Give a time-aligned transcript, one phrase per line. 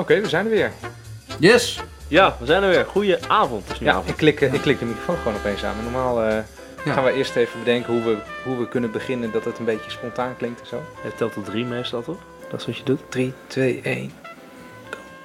[0.00, 0.72] Oké, we zijn er weer.
[1.38, 1.80] Yes!
[2.08, 2.84] Ja, we zijn er weer.
[2.86, 3.62] Goeie avond.
[3.62, 4.08] Het is nu Ja, avond.
[4.08, 5.74] ik klik, eh, ik klik de microfoon gewoon opeens aan.
[5.74, 6.38] Maar normaal eh,
[6.84, 6.92] Ja.
[6.92, 9.90] gaan we eerst even bedenken hoe we, hoe we kunnen beginnen dat het een beetje
[9.90, 10.82] spontaan klinkt en zo.
[11.00, 12.18] Het telt tot drie meestal, toch?
[12.50, 13.00] Dat is wat je doet.
[13.08, 14.12] 3, 2, 1.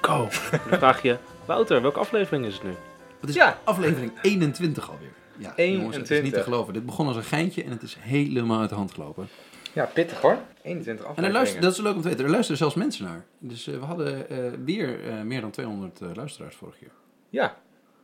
[0.00, 0.28] Go.
[0.70, 2.74] Dan vraag je, Wouter, welke aflevering is het nu?
[3.20, 3.58] Het is Ja.
[3.64, 5.08] aflevering 21 alweer.
[5.36, 6.32] Ja, jongens, het is niet 21.
[6.32, 6.72] te geloven.
[6.72, 9.28] Dit begon als een geintje en het is helemaal uit de hand gelopen.
[9.76, 10.38] Ja, pittig hoor.
[10.62, 11.32] 21 En er afleveringen.
[11.32, 13.24] luisteren, dat is leuk om te weten, er luisteren zelfs mensen naar.
[13.38, 14.26] Dus eh, we hadden
[14.64, 16.90] weer eh, meer dan 200 eh, luisteraars vorig jaar.
[17.28, 17.56] Ja,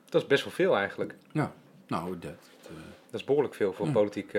[0.09, 1.15] dat is best wel veel eigenlijk.
[1.33, 1.53] Ja,
[1.87, 2.31] nou, dat,
[3.11, 3.93] Dat is behoorlijk veel voor Ja.
[3.93, 4.31] politiek.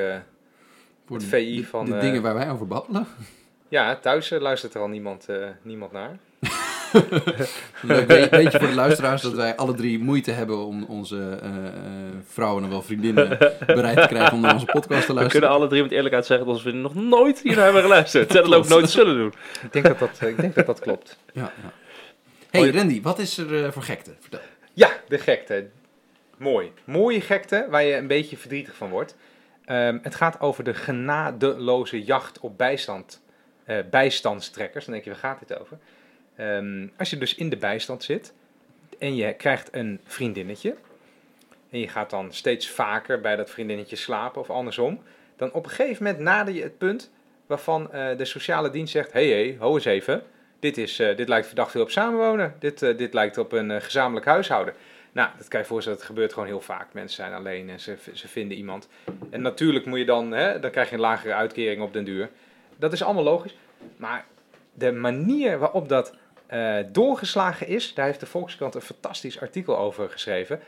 [1.05, 3.05] voor Het de, VI de- van, de eh, dingen waar wij over babbelen.
[3.67, 5.27] ja, thuis luistert er al niemand,
[5.61, 6.17] niemand naar.
[7.81, 11.37] Leuk we- weet je voor de luisteraars dat wij alle drie moeite hebben om onze
[11.41, 11.73] eh, eh,
[12.27, 15.49] vrouwen en wel vriendinnen bereid te krijgen om naar onze podcast te We kunnen luisteren.
[15.49, 18.35] alle drie met eerlijkheid zeggen dat we nog nooit hier naar hebben geluisterd.
[18.35, 19.33] En dat ook nooit zullen doen.
[19.63, 21.17] Ik denk dat dat, ik denk dat, dat klopt.
[21.33, 21.71] Ja, ja.
[22.59, 24.11] Hey Randy, wat is er eh, voor gekte?
[24.19, 24.39] Vertel.
[24.73, 25.67] Ja, de gekte.
[26.37, 26.71] Mooi.
[26.83, 29.15] Mooie gekte waar je een beetje verdrietig van wordt.
[29.65, 33.21] Ehm, het gaat over de genadeloze jacht op bijstand,
[33.65, 34.85] eh, bijstandstrekkers.
[34.85, 35.77] Dan denk je, waar gaat dit over?
[36.35, 38.33] Ehm, als je dus in de bijstand zit
[38.99, 40.75] en je krijgt een vriendinnetje.
[41.69, 45.01] En je gaat dan steeds vaker bij dat vriendinnetje slapen of andersom.
[45.35, 47.11] Dan op een gegeven moment nader je het punt
[47.45, 49.13] waarvan eh, de sociale dienst zegt...
[49.13, 50.23] Hé, hey, hey, ho eens even.
[50.59, 52.55] Dit, is, eh, dit lijkt verdacht veel op samenwonen.
[52.59, 54.73] Dit, eh, dit lijkt op een gezamenlijk huishouden.
[55.11, 56.93] Nou, dat kan je voorstellen, het gebeurt gewoon heel vaak.
[56.93, 58.87] Mensen zijn alleen en ze, ze vinden iemand.
[59.29, 62.29] En natuurlijk moet je dan, hè, dan krijg je een lagere uitkering op den duur.
[62.77, 63.55] Dat is allemaal logisch.
[63.97, 64.25] Maar
[64.73, 66.15] de manier waarop dat
[66.45, 70.59] eh, doorgeslagen is, daar heeft de Volkskrant een fantastisch artikel over geschreven.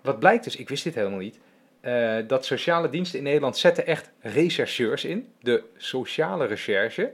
[0.00, 1.38] Wat blijkt dus, ik wist dit helemaal niet,
[1.80, 5.28] eh, dat sociale diensten in Nederland zetten echt rechercheurs in.
[5.40, 7.12] De sociale recherche.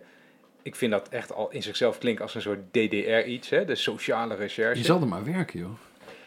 [0.62, 3.64] Ik vind dat echt al in zichzelf klinkt als een soort DDR iets, hè?
[3.64, 4.78] de sociale recherche.
[4.78, 5.78] Je zal er maar werken, joh.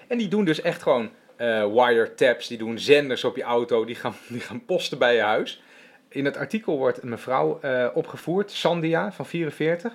[0.07, 3.95] En die doen dus echt gewoon eh, wiretaps, die doen zenders op je auto, die
[3.95, 5.63] gaan, die gaan posten bij je huis.
[6.07, 7.59] In het artikel wordt een mevrouw
[7.93, 9.93] opgevoerd, Sandia van 44,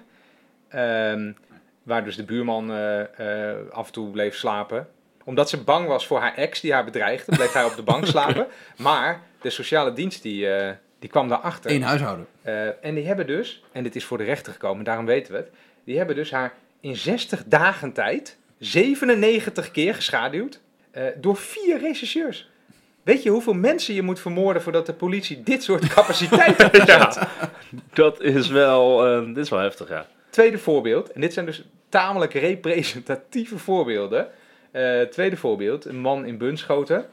[0.68, 1.32] ehm,
[1.86, 3.00] waar dus de buurman eh,
[3.50, 4.88] eh, af en toe bleef slapen.
[5.24, 8.06] Omdat ze bang was voor haar ex die haar bedreigde, bleef hij op de bank
[8.16, 8.46] slapen.
[8.76, 11.70] Maar de sociale dienst die, eh, die kwam daarachter.
[11.70, 12.26] Eén huishouden.
[12.82, 15.50] En die hebben dus, en dit is voor de rechter gekomen, daarom weten we het.
[15.84, 20.60] Die hebben dus haar in 60 dagen tijd 97 keer geschaduwd
[21.20, 22.48] door vier rechercheurs.
[23.02, 26.86] Weet je hoeveel mensen je moet vermoorden voordat de politie dit soort capaciteit heeft?
[26.86, 27.28] Ja,
[27.92, 30.06] dat is wel, eh, dit is wel heftig, ja.
[30.30, 34.28] Tweede voorbeeld, en dit zijn dus tamelijk representatieve voorbeelden.
[34.70, 37.06] Eh, tweede voorbeeld, een man in Bunschoten.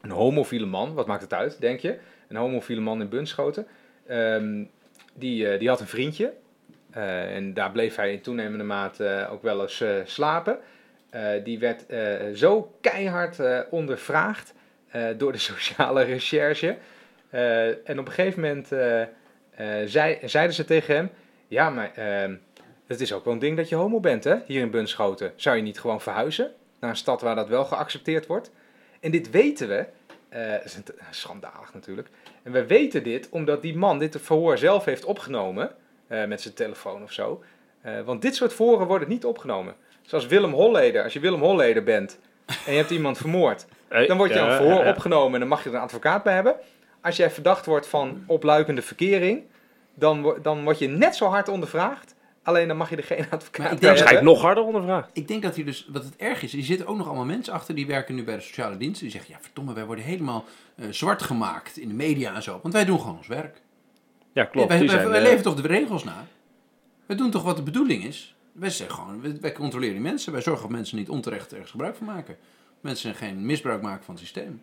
[0.00, 1.98] Een homofiele man, wat maakt het uit, denk je?
[2.28, 3.66] Een homofiele man in Bunschoten.
[4.06, 4.64] Ehm,
[5.14, 6.32] die, eh, die had een vriendje.
[6.90, 10.58] Eh, en daar bleef hij in toenemende mate ook wel eens slapen.
[11.44, 11.84] Die werd
[12.38, 13.38] zo keihard
[13.70, 14.54] ondervraagd
[15.16, 16.76] door de sociale recherche.
[17.84, 18.68] En op een gegeven moment
[19.90, 21.10] zei, zeiden ze tegen hem...
[21.48, 22.34] Ja, maar ehm,
[22.86, 24.36] het is ook wel een ding dat je homo bent, hè?
[24.46, 25.32] Hier in Bunschoten.
[25.36, 28.50] Zou je niet gewoon verhuizen naar een stad waar dat wel geaccepteerd wordt?
[29.00, 29.86] En dit weten we.
[30.30, 30.64] dat
[31.10, 32.08] is schandalig natuurlijk.
[32.42, 35.70] En we weten dit omdat die man dit verhoor zelf heeft opgenomen.
[36.06, 37.42] eh, met zijn telefoon of zo.
[37.80, 39.74] Eh, want dit soort verhoren worden niet opgenomen.
[40.02, 41.02] Zoals Willem Holleder.
[41.02, 42.18] Als je Willem Holleder bent
[42.66, 43.66] en je hebt iemand vermoord.
[44.06, 46.34] Dan word je aan een verhoor opgenomen en dan mag je er een advocaat bij
[46.34, 46.54] hebben.
[47.00, 49.42] Als jij verdacht wordt van opluikende verkering,
[49.94, 52.14] dan, dan word je net zo hard ondervraagd.
[52.46, 54.32] Alleen dan mag je er geen advocaat ik denk Waarschijnlijk hebben.
[54.32, 55.10] nog harder ondervraagd.
[55.12, 57.52] Ik denk dat hier dus, wat het erg is, er zitten ook nog allemaal mensen
[57.52, 59.00] achter die werken nu bij de sociale dienst.
[59.00, 60.44] Die zeggen, ja verdomme, wij worden helemaal
[60.76, 62.58] eh, zwart gemaakt in de media en zo.
[62.62, 63.60] Want wij doen gewoon ons werk.
[64.32, 64.68] Ja, klopt.
[64.68, 66.26] wij wij, eh, leven toch de regels na?
[67.06, 68.34] Wij doen toch wat de bedoeling is?
[68.52, 70.32] Wij zeggen gewoon, wij, wij controleren die mensen.
[70.32, 72.36] Wij zorgen dat mensen niet onterecht ergens gebruik van maken.
[72.80, 74.62] Mensen geen misbruik maken van het systeem.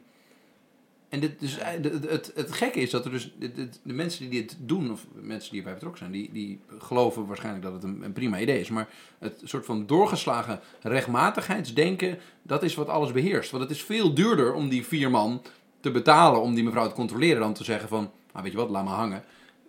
[1.13, 4.41] En dit, dus, eh, het, het, het gekke is dat er dus de, mensen die
[4.41, 8.01] dit doen, of mensen die erbij betrokken zijn, die, die geloven waarschijnlijk dat het een,
[8.03, 8.69] een prima idee is.
[8.69, 8.87] Maar
[9.19, 13.51] het soort van doorgeslagen rechtmatigheidsdenken, dat is wat alles beheerst.
[13.51, 15.41] Want het is veel duurder om die vier man
[15.79, 18.69] te betalen om die mevrouw te controleren dan te zeggen van, nou weet je wat,
[18.69, 19.23] laat maar hangen.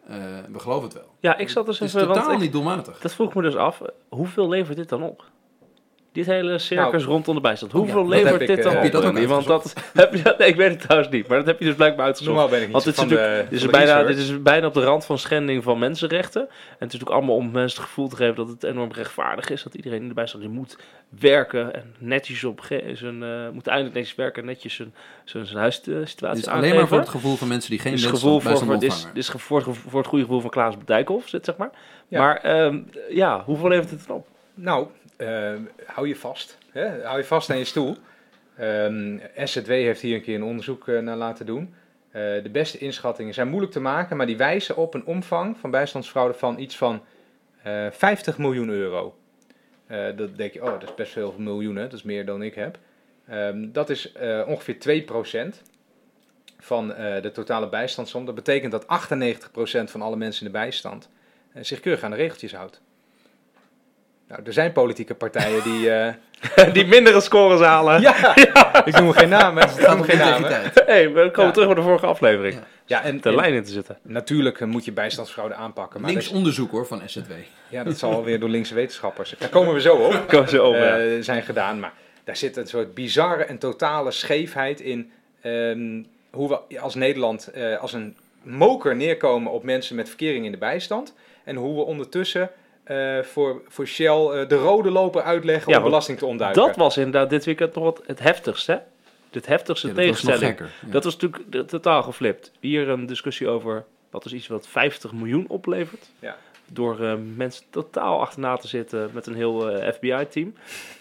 [0.07, 0.17] Eh,
[0.53, 1.15] we geloven het wel.
[1.21, 2.09] Ja, ik zat dus Het is even...
[2.09, 2.99] want totaal ik- niet doelmatig.
[3.01, 3.81] Dat vroeg me dus af.
[4.09, 5.25] Hoeveel levert dit dan op?
[6.15, 7.73] Dit hele circus Nou, rondom de bijstand.
[7.73, 8.87] ja, Hoeveel dat levert ik, dit eh, dan heb op?
[8.91, 9.27] je dat ook?
[9.27, 11.29] Want dat heb je, nee, ik weet het trouwens niet.
[11.29, 12.37] Maar dat heb je dus blijkbaar uitgezocht.
[12.37, 14.85] Normaal ben ik niet Want dit is, de, dit, bijna, dit is bijna op de
[14.85, 16.41] rand van schending van mensenrechten.
[16.41, 19.51] En het is natuurlijk allemaal om mensen het gevoel te geven dat het enorm rechtvaardig
[19.51, 19.63] is.
[19.63, 20.79] Dat iedereen in de bijstand moet
[21.09, 22.61] werken en netjes op
[22.93, 24.95] zijn, eh, moet eindelijk netjes werken en netjes zijn,
[25.25, 26.53] zijn, zijn huissituatie Het is aangeven.
[26.53, 29.29] alleen maar voor het gevoel van mensen die geen bijstand, gevoel voor, voor, is, is
[29.29, 31.71] voor, voor het goede gevoel van Klaas Dijkhoff, zit, zeg maar.
[32.09, 32.21] Ja.
[32.21, 32.81] Maar ehm,
[33.11, 34.27] ja, hoeveel levert het dan op?
[34.55, 35.04] Nou, eh,
[35.87, 36.59] hou je vast.
[36.71, 37.03] Hè?
[37.03, 37.97] Hou je vast aan je stoel.
[38.57, 41.75] Ehm SZW heeft hier een keer een onderzoek eh, naar laten doen.
[42.11, 45.71] Eh, de beste inschattingen zijn moeilijk te maken, maar die wijzen op een omvang van
[45.71, 47.03] bijstandsfraude van iets van
[47.63, 49.17] eh 50 miljoen euro.
[49.87, 52.55] Eh, dat denk je, oh, dat is best veel miljoenen, dat is meer dan ik
[52.55, 52.79] heb.
[53.29, 55.63] Ehm, dat is eh, ongeveer 2%
[56.59, 58.25] van eh, de totale bijstandssom.
[58.25, 61.09] Dat betekent dat 98% van alle mensen in de bijstand
[61.53, 62.81] eh, zich keurig aan de regeltjes houdt.
[64.35, 65.91] Nou, er zijn politieke partijen die.
[65.95, 66.13] eh,
[66.73, 68.01] die mindere scores halen.
[68.01, 68.35] ja,
[68.85, 69.63] ik noem geen namen.
[69.79, 70.37] Ik noem geen namen.
[70.51, 70.87] integriteit.
[70.87, 71.51] hey, we komen Ja.
[71.51, 72.55] terug bij de vorige aflevering.
[72.55, 72.63] Ja.
[72.87, 73.99] Ja, en, De lijn in te zitten.
[74.03, 76.01] natuurlijk eh, moet je bijstandsfraude aanpakken.
[76.01, 77.33] Maar Links onderzoek hoor van SZW.
[77.69, 79.35] ja, dat zal weer door linkse wetenschappers.
[79.39, 80.25] Daar komen we zo op.
[80.29, 80.85] Komen ze over.
[80.85, 80.99] ja.
[81.17, 81.81] eh, zijn gedaan.
[81.81, 81.93] Maar
[82.25, 85.11] daar zit een soort bizarre en totale scheefheid in.
[85.43, 90.53] ehm, hoe we als Nederland eh, als een moker neerkomen op mensen met verkering in
[90.53, 91.15] de bijstand.
[91.45, 92.51] En hoe we ondertussen
[92.85, 96.63] eh, voor, voor Shell eh, de rode loper uitleggen Ja, om belasting te ontduiken.
[96.67, 98.73] Dat was inderdaad dit weekend nog wat het heftigste.
[98.73, 98.79] hè?
[99.31, 100.59] Het heftigste Ja, dat was nog tegenstelling.
[100.59, 100.87] gekker.
[100.87, 100.93] Ja.
[100.93, 102.53] Dat was natuurlijk totaal geflipt.
[102.61, 106.11] Hier een discussie over wat is iets wat 50 miljoen oplevert.
[106.19, 106.37] Ja.
[106.73, 110.55] Door eh, mensen totaal achterna te zitten met een heel eh, FBI-team.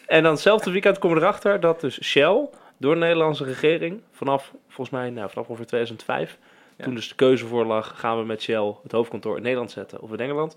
[0.08, 2.48] En dan hetzelfde weekend komen we erachter dat dus Shell
[2.78, 6.38] door de Nederlandse regering vanaf volgens mij nou, vanaf ongeveer 2005,
[6.78, 6.84] Ja.
[6.84, 10.02] toen dus de keuze voor lag, gaan we met Shell het hoofdkantoor in Nederland zetten
[10.02, 10.56] of in Engeland.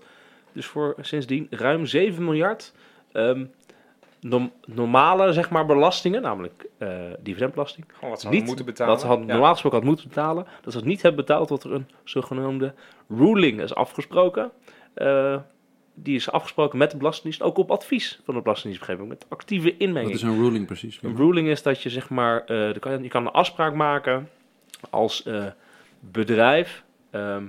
[0.57, 2.73] Dus voor sindsdien ruim 7 miljard
[3.11, 3.45] ehm,
[4.21, 6.89] norm- normale zeg maar belastingen, namelijk eh,
[7.19, 8.93] dividendbelasting Gewoon wat ze niet moeten betalen.
[8.93, 9.15] wat ze Ja.
[9.33, 10.47] normaal gesproken had moeten betalen.
[10.61, 12.73] Dat ze het niet hebben betaald tot er een zogenaamde
[13.09, 14.51] ruling is afgesproken.
[14.93, 15.37] Eh,
[15.93, 19.69] die is afgesproken met de Belastingdienst, ook op advies van de Belastingdienst, ik, met actieve
[19.71, 20.13] Wat inmenging.
[20.13, 20.99] is een ruling precies?
[21.01, 24.29] Een ruling is dat je zeg maar, eh, je kan, je kan een afspraak maken
[24.89, 25.45] als eh,
[25.99, 27.45] bedrijf ehm,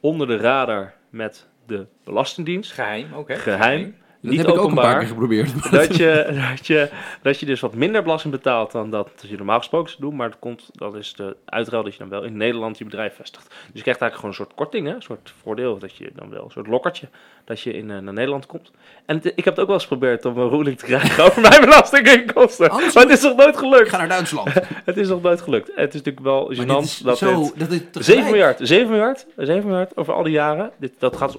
[0.00, 2.72] onder de radar met de Belastingdienst.
[2.72, 3.36] Geheim ook, hè?
[3.36, 3.96] Geheim.
[4.26, 5.70] Dat niet heb ik ook een paar keer geprobeerd.
[5.70, 6.26] Dat je,
[6.56, 6.88] dat, je,
[7.22, 10.16] dat je dus wat minder belasting betaalt dan dat je normaal gesproken zou doen.
[10.16, 13.14] Maar dat, komt, dat is de uitruil dat je dan wel in Nederland je bedrijf
[13.14, 13.46] vestigt.
[13.48, 14.94] Dus je krijgt eigenlijk gewoon een soort korting, hè?
[14.94, 15.78] een soort voordeel.
[15.78, 17.08] Dat je dan wel een soort lokkertje,
[17.44, 18.70] dat je in, eh, naar Nederland komt.
[19.06, 21.40] En het- ik heb het ook wel eens geprobeerd om een ruling te krijgen over
[21.40, 22.68] mijn belastinginkomsten.
[22.68, 23.88] Maar het is nog nooit Ik gelukt.
[23.88, 24.48] ga naar Duitsland.
[24.84, 25.70] Het is nog nooit gelukt.
[25.74, 27.58] Het is natuurlijk wel gênant dat zo, dit...
[27.58, 30.70] dat dit tegelijk- 7 miljard, 7 miljard, 7 miljard over al die jaren.
[30.78, 31.36] Dit, dat gaat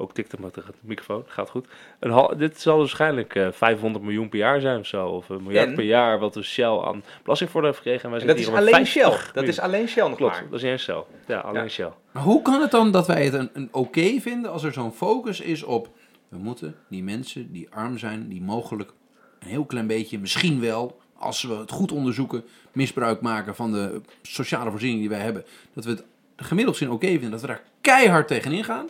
[0.00, 1.66] ook tikte maar tegen de microfoon, gaat goed.
[1.98, 5.06] Een hal, dit zal waarschijnlijk eh 500 miljoen per jaar zijn of zo.
[5.06, 5.74] Of een miljard En?
[5.74, 8.04] per jaar wat de Shell aan belastingvoordeel heeft gekregen.
[8.04, 9.02] En wij En dat zitten is hier alleen Shell.
[9.10, 10.50] 50 Dat is alleen Shell nog Klopt, maar.
[10.50, 11.02] dat is eens Shell.
[11.26, 11.68] Ja, alleen Ja.
[11.68, 11.92] Shell.
[12.10, 14.92] Maar hoe kan het dan dat wij het een, een oké vinden als er zo'n
[14.92, 15.88] focus is op...
[16.28, 18.92] We moeten die mensen die arm zijn, die mogelijk
[19.38, 24.00] een heel klein beetje, misschien wel, als we het goed onderzoeken, misbruik maken van de
[24.22, 25.44] sociale voorzieningen die wij hebben.
[25.74, 26.04] Dat we het
[26.36, 28.88] gemiddeld gezien oké vinden, dat we daar keihard tegenin gaan.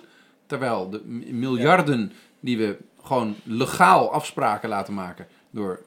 [0.50, 1.00] Terwijl de
[1.32, 5.80] miljarden die we gewoon legaal afspraken laten maken door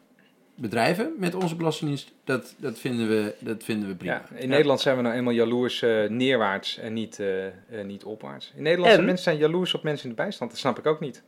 [0.56, 4.14] bedrijven met onze belastingdienst, dat, dat, vinden, we, dat vinden we prima.
[4.14, 7.54] Ja, in Nederland zijn we nou eenmaal jaloers eh, neerwaarts en niet, eh, eh,
[7.86, 8.52] niet opwaarts.
[8.56, 9.06] In Nederland zijn En?
[9.06, 10.52] mensen zijn jaloers op mensen in de bijstand.
[10.52, 11.24] Dat snap ik ook niet.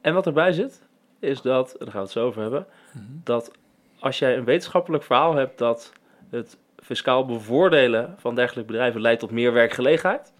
[0.00, 0.80] En wat erbij zit,
[1.18, 3.04] is dat, en daar gaan we het zo over hebben, Mhm.
[3.24, 3.50] dat
[3.98, 5.92] als jij een wetenschappelijk verhaal hebt dat
[6.30, 10.32] het fiscaal bevoordelen van dergelijke bedrijven leidt tot meer werkgelegenheid,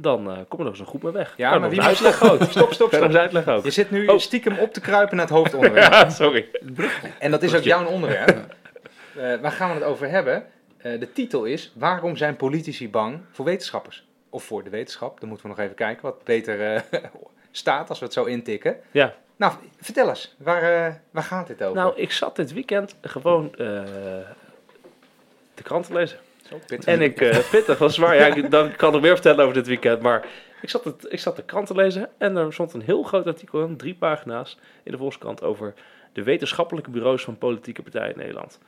[0.00, 1.34] dan eh kom je nog eens een goed mee weg.
[1.36, 2.42] Ja, Kan maar wie moet uitleg ook.
[2.42, 3.02] Stop, stop, stop.
[3.02, 3.64] eens uitleg ook.
[3.64, 4.18] Je zit nu Oh.
[4.18, 5.92] stiekem op te kruipen naar het hoofdonderwerp.
[5.92, 6.48] Ja, sorry.
[7.18, 8.56] En dat is ook jouw onderwerp.
[9.16, 10.44] Eh, waar gaan we het over hebben?
[10.76, 14.06] Eh, de titel is Waarom zijn politici bang voor wetenschappers?
[14.30, 15.20] Of voor de wetenschap.
[15.20, 16.80] Dan moeten we nog even kijken wat beter eh,
[17.50, 18.76] staat als we het zo intikken.
[18.90, 19.14] Ja.
[19.36, 20.34] Nou, vertel eens.
[20.38, 21.76] Waar, waar gaat dit over?
[21.76, 23.58] Nou, ik zat dit weekend gewoon eh,
[25.54, 26.18] de krant te lezen.
[26.84, 28.14] En ik, eh pittig, was zwaar.
[28.16, 30.02] Ja, ik, dan kan ik meer vertellen over dit weekend.
[30.02, 30.26] Maar
[30.60, 33.26] ik zat, het, ik zat de krant te lezen en er stond een heel groot
[33.26, 35.74] artikel drie pagina's, in de Volkskrant over
[36.12, 38.58] de wetenschappelijke bureaus van politieke partijen in Nederland.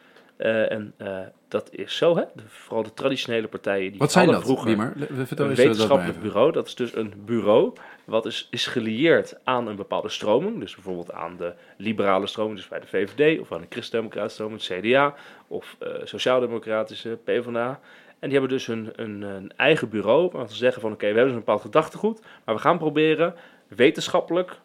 [0.40, 1.18] Eh, en eh,
[1.48, 2.22] dat is zo, hè?
[2.34, 3.90] De- vooral de traditionele partijen.
[3.90, 4.92] Die Wat zijn dat, vroeger een
[5.36, 6.22] dat wetenschappelijk even.
[6.22, 7.72] bureau, dat is dus een bureau
[8.04, 10.60] wat is, is gelieerd aan een bepaalde stroming.
[10.60, 14.66] Dus bijvoorbeeld aan de liberale stroming, dus bij de VVD, of aan de christendemocratische stroming,
[14.66, 15.14] het CDA,
[15.46, 17.80] of eh sociaal-democratische PvdA.
[18.18, 21.06] En die hebben dus een, een, een eigen bureau, waar ze zeggen van oké, we
[21.06, 23.34] hebben dus een bepaald gedachtegoed, maar we gaan proberen
[23.68, 24.60] wetenschappelijk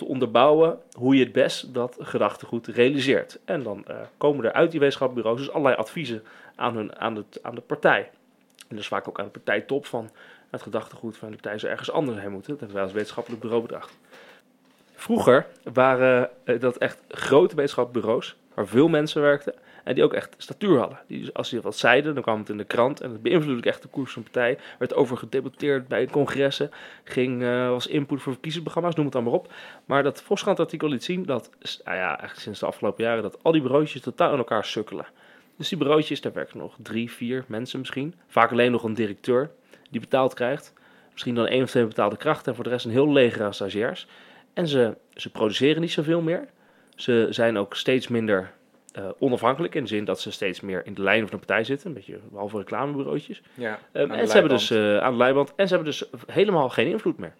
[0.00, 3.38] te onderbouwen hoe je het best dat gedachtegoed realiseert.
[3.44, 6.22] En dan eh, komen er uit die wetenschappelijke bureaus dus allerlei adviezen
[6.54, 8.10] aan, hun, aan, het, aan de partij.
[8.68, 10.10] En dus vaak ook aan de partijtop van
[10.50, 12.50] het gedachtegoed van de partij zou ergens anders heen moeten.
[12.50, 13.98] Dat hebben wij als wetenschappelijk bureau bedacht.
[14.94, 19.54] Vroeger waren eh, dat echt grote wetenschappelijke bureaus waar veel mensen werkten.
[19.84, 20.98] En die ook echt statuur hadden.
[21.06, 23.00] Die, dus als ze wat zeiden, dan kwam het in de krant.
[23.00, 24.58] En het beïnvloedde echt de koers van de partij.
[24.78, 26.70] Werd over gedebatteerd bij congressen.
[27.04, 29.52] Ging, eh, was input voor verkiezingsprogramma's, noem het dan maar op.
[29.84, 31.50] Maar dat Volkskrant artikel liet zien dat,
[31.84, 35.06] nou ja, eigenlijk sinds de afgelopen jaren, dat al die bureautjes totaal in elkaar sukkelen.
[35.56, 38.14] Dus die bureautjes, daar werken nog drie, vier mensen misschien.
[38.26, 39.50] Vaak alleen nog een directeur
[39.90, 40.72] die betaald krijgt.
[41.12, 43.54] Misschien dan één of twee betaalde krachten en voor de rest een heel leger aan
[43.54, 44.06] stagiairs.
[44.52, 46.48] En ze, ze produceren niet zoveel meer.
[46.94, 48.52] Ze zijn ook steeds minder
[48.92, 51.64] eh, onafhankelijk in de zin dat ze steeds meer in de lijn van de partij
[51.64, 51.86] zitten.
[51.88, 53.42] Een beetje behalve reclamebureautjes.
[53.54, 56.68] Ja, Ehm, en ze hebben dus eh, aan de leiband en ze hebben dus helemaal
[56.68, 57.34] geen invloed meer.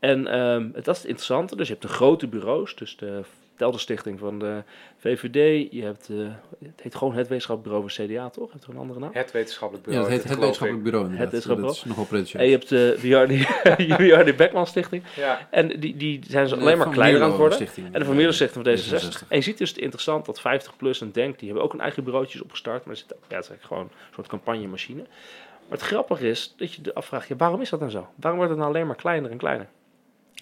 [0.00, 1.56] En ehm, dat is het interessante.
[1.56, 3.20] Dus je hebt de grote bureaus, dus de
[3.56, 4.62] Telderstichting van de
[4.98, 5.72] VVD.
[5.72, 6.16] Je hebt, eh,
[6.64, 8.52] het heet gewoon het wetenschappelijk bureau van CDA, toch?
[8.52, 9.10] Heeft er een andere naam?
[9.12, 10.10] Het wetenschappelijk Ja, bureau.
[10.10, 10.60] dat heet het geloof ik.
[10.60, 11.32] wetenschappelijk bureau inderdaad.
[11.32, 12.42] Het wetenschappelijk Dat is nogal pretentieus.
[12.42, 15.02] En je hebt de Wiardi Beckman Stichting.
[15.16, 17.56] Ja, En die, die zijn ze De alleen maar kleiner aan het worden.
[17.56, 17.86] Stichting.
[17.94, 19.22] En de Van Stichting van D66.
[19.24, 19.28] D66.
[19.28, 22.04] En je ziet dus het interessant dat 50PLUS en Denk, die hebben ook een eigen
[22.04, 22.84] bureautjes opgestart.
[22.84, 25.00] Maar er zit, ja, het is eigenlijk gewoon een soort campagnemachine.
[25.68, 28.08] Maar het grappige is dat je je afvraagt, ja, waarom is dat nou zo?
[28.14, 29.66] Waarom wordt het nou alleen maar kleiner en kleiner?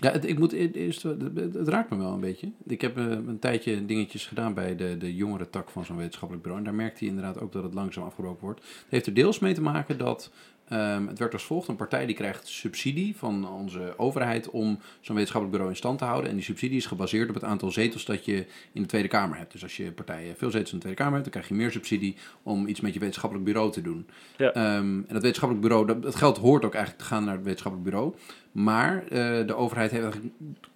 [0.00, 2.52] Ja, het, ik moet e- eerst, het, raakt me wel een beetje.
[2.66, 6.42] Ik heb eh, een tijdje dingetjes gedaan bij de, de jongere tak van zo'n wetenschappelijk
[6.42, 6.64] bureau.
[6.64, 8.60] En daar merkte je inderdaad ook dat het langzaam afgebroken wordt.
[8.60, 10.30] Het heeft er deels mee te maken dat
[10.68, 11.68] ehm, het werkt als volgt.
[11.68, 16.04] Een partij die krijgt subsidie van onze overheid om zo'n wetenschappelijk bureau in stand te
[16.04, 16.30] houden.
[16.30, 19.38] En die subsidie is gebaseerd op het aantal zetels dat je in de Tweede Kamer
[19.38, 19.52] hebt.
[19.52, 21.72] Dus als je partijen veel zetels in de Tweede Kamer hebt, dan krijg je meer
[21.72, 24.06] subsidie om iets met je wetenschappelijk bureau te doen.
[24.36, 24.52] Ja.
[24.52, 27.44] Ehm, en dat wetenschappelijk bureau, dat, dat geld hoort ook eigenlijk te gaan naar het
[27.44, 28.14] wetenschappelijk bureau.
[28.58, 30.18] Maar eh, de overheid heeft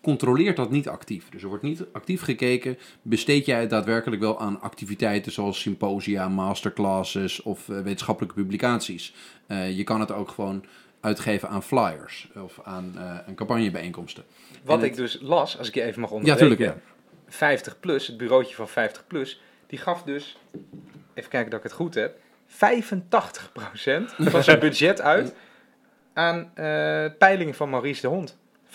[0.02, 1.28] controleert dat niet actief.
[1.28, 2.78] Dus er wordt niet actief gekeken.
[3.02, 9.14] Besteed jij het daadwerkelijk wel aan activiteiten zoals symposia, masterclasses of eh, wetenschappelijke publicaties?
[9.46, 10.64] Eh, je kan het ook gewoon
[11.00, 14.24] uitgeven aan flyers of aan, aan campagnebijeenkomsten.
[14.64, 16.56] wat En ik dus las, als ik je even mag Ja, onderbreken.
[16.56, 16.82] tuurlijk.
[16.84, 16.92] Ja.
[17.28, 20.38] 50 plus, het bureautje van 50 plus, die gaf dus,
[21.14, 22.54] even kijken dat ik het goed heb, 85%
[24.18, 25.34] van zijn budget uit
[26.14, 26.64] aan eh,
[27.18, 28.40] peilingen van Maurice de Hond.
[28.72, 28.74] 85%.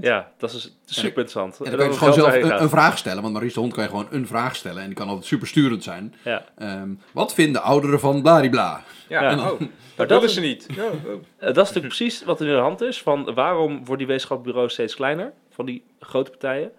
[0.00, 1.58] Ja, dat is super interessant.
[1.60, 3.20] En dan kan je gewoon zelf een, een vraag stellen.
[3.20, 4.80] Want Maurice de Hond kan je gewoon een vraag stellen.
[4.80, 6.14] En die kan altijd supersturend zijn.
[6.24, 6.44] Ja.
[6.56, 8.82] Ehm, wat vinden ouderen van bladibla?
[9.08, 9.50] Ja, Ja.
[9.50, 10.66] oh, dat dat willen is- ze niet.
[10.76, 10.90] Ja, oh.
[10.92, 13.02] Eh, dat is natuurlijk precies wat er in de hand is.
[13.02, 15.32] Van waarom worden die wetenschappelijke steeds kleiner?
[15.50, 16.70] Van die grote partijen.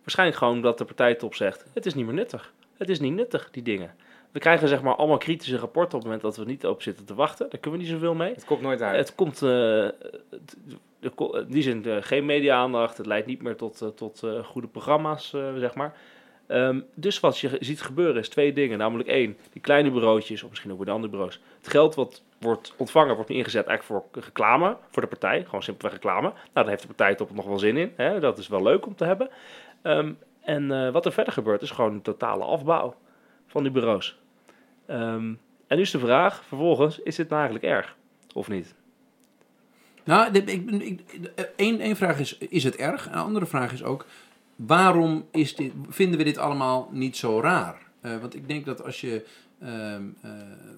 [0.00, 2.52] Waarschijnlijk gewoon omdat de partijtop zegt: het is niet meer nuttig.
[2.78, 3.94] Het is niet nuttig, die dingen.
[4.32, 7.04] We krijgen zeg maar allemaal kritische rapporten op het moment dat we niet op zitten
[7.04, 7.50] te wachten.
[7.50, 8.32] Daar kunnen we niet zoveel mee.
[8.32, 8.96] Het komt nooit uit.
[8.96, 9.84] Het komt eh,
[11.00, 12.96] in die zin eh, geen media-aandacht.
[12.96, 15.96] Het leidt niet meer tot, eh, tot goede programma's, zeg maar.
[16.46, 18.78] Ehm, dus wat je ziet gebeuren is twee dingen.
[18.78, 21.40] Namelijk één, die kleine bureautjes, of misschien ook bij de andere bureaus.
[21.58, 25.44] Het geld wat wordt ontvangen, wordt nu ingezet eigenlijk voor reclame, voor de partij.
[25.44, 26.28] Gewoon simpelweg reclame.
[26.28, 27.92] Nou, daar heeft de partij toch nog wel zin in.
[27.96, 28.20] Hè?
[28.20, 29.30] Dat is wel leuk om te hebben.
[29.82, 32.94] Ehm, en wat er verder gebeurt, is gewoon een totale afbouw
[33.46, 34.19] van die bureaus.
[34.90, 35.34] Ehm,
[35.66, 37.96] en nu is de vraag, vervolgens, is dit nou eigenlijk erg?
[38.34, 38.74] Of niet?
[40.04, 41.00] Nou, ik,
[41.56, 43.06] één, vraag is, is het erg?
[43.06, 44.06] Een andere vraag is ook,
[44.56, 47.82] waarom is dit, vinden we dit allemaal niet zo raar?
[48.00, 49.24] Eh, want ik denk dat als je
[49.60, 50.30] ehm eh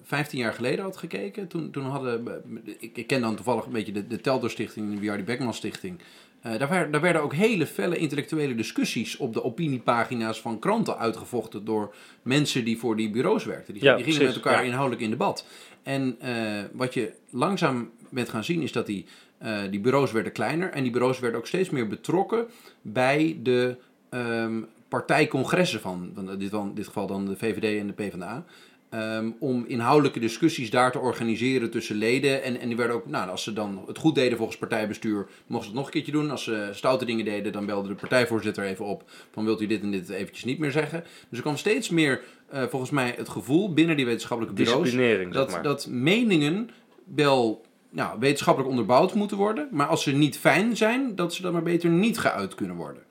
[0.03, 2.41] 15 jaar geleden had gekeken, toen, toen hadden,
[2.79, 5.99] ik, ik ken dan toevallig een beetje de, de Telder Stichting, de Wiardi Beckman Stichting.
[6.43, 10.97] Eh, daar, werden, daar werden ook hele felle intellectuele discussies op de opiniepagina's van kranten
[10.97, 13.73] uitgevochten door mensen die voor die bureaus werkten.
[13.73, 14.69] Die, Ja, die gingen precies, met elkaar ja.
[14.69, 15.45] inhoudelijk in debat.
[15.83, 19.05] En eh, wat je langzaam bent gaan zien is dat die,
[19.37, 22.47] eh, die bureaus werden kleiner en die bureaus werden ook steeds meer betrokken
[22.81, 23.77] bij de
[24.09, 28.45] ehm, partijcongressen van, van dit, van, in dit geval dan de VVD en de PvdA.
[28.93, 32.43] Ehm, om inhoudelijke discussies daar te organiseren tussen leden.
[32.43, 35.59] En, en die werden ook, nou, als ze dan het goed deden volgens partijbestuur, mochten
[35.61, 36.31] ze het nog een keertje doen.
[36.31, 39.81] Als ze stoute dingen deden, dan belde de partijvoorzitter even op van wilt u dit
[39.81, 41.03] en dit eventjes niet meer zeggen.
[41.29, 45.29] Dus er kwam steeds meer, eh, volgens mij, het gevoel binnen die wetenschappelijke bureaus zeg
[45.29, 45.63] dat, maar.
[45.63, 46.69] dat meningen
[47.15, 49.67] wel nou, wetenschappelijk onderbouwd moeten worden.
[49.71, 53.03] Maar als ze niet fijn zijn, dat ze dan maar beter niet geuit kunnen worden.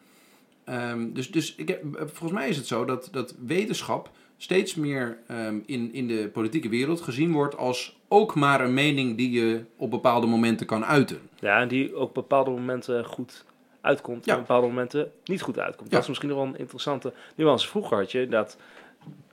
[0.64, 4.10] Ehm, dus dus ik heb, volgens mij is het zo dat, dat wetenschap
[4.42, 9.16] steeds meer ehm, in, in de politieke wereld gezien wordt als ook maar een mening
[9.16, 11.18] die je op bepaalde momenten kan uiten.
[11.38, 13.44] Ja, en die ook op bepaalde momenten goed
[13.80, 14.24] uitkomt.
[14.24, 14.32] Ja.
[14.32, 15.88] En op bepaalde momenten niet goed uitkomt.
[15.88, 15.94] Ja.
[15.94, 17.68] Dat is misschien nog wel een interessante nuance.
[17.68, 18.56] Vroeger had je dat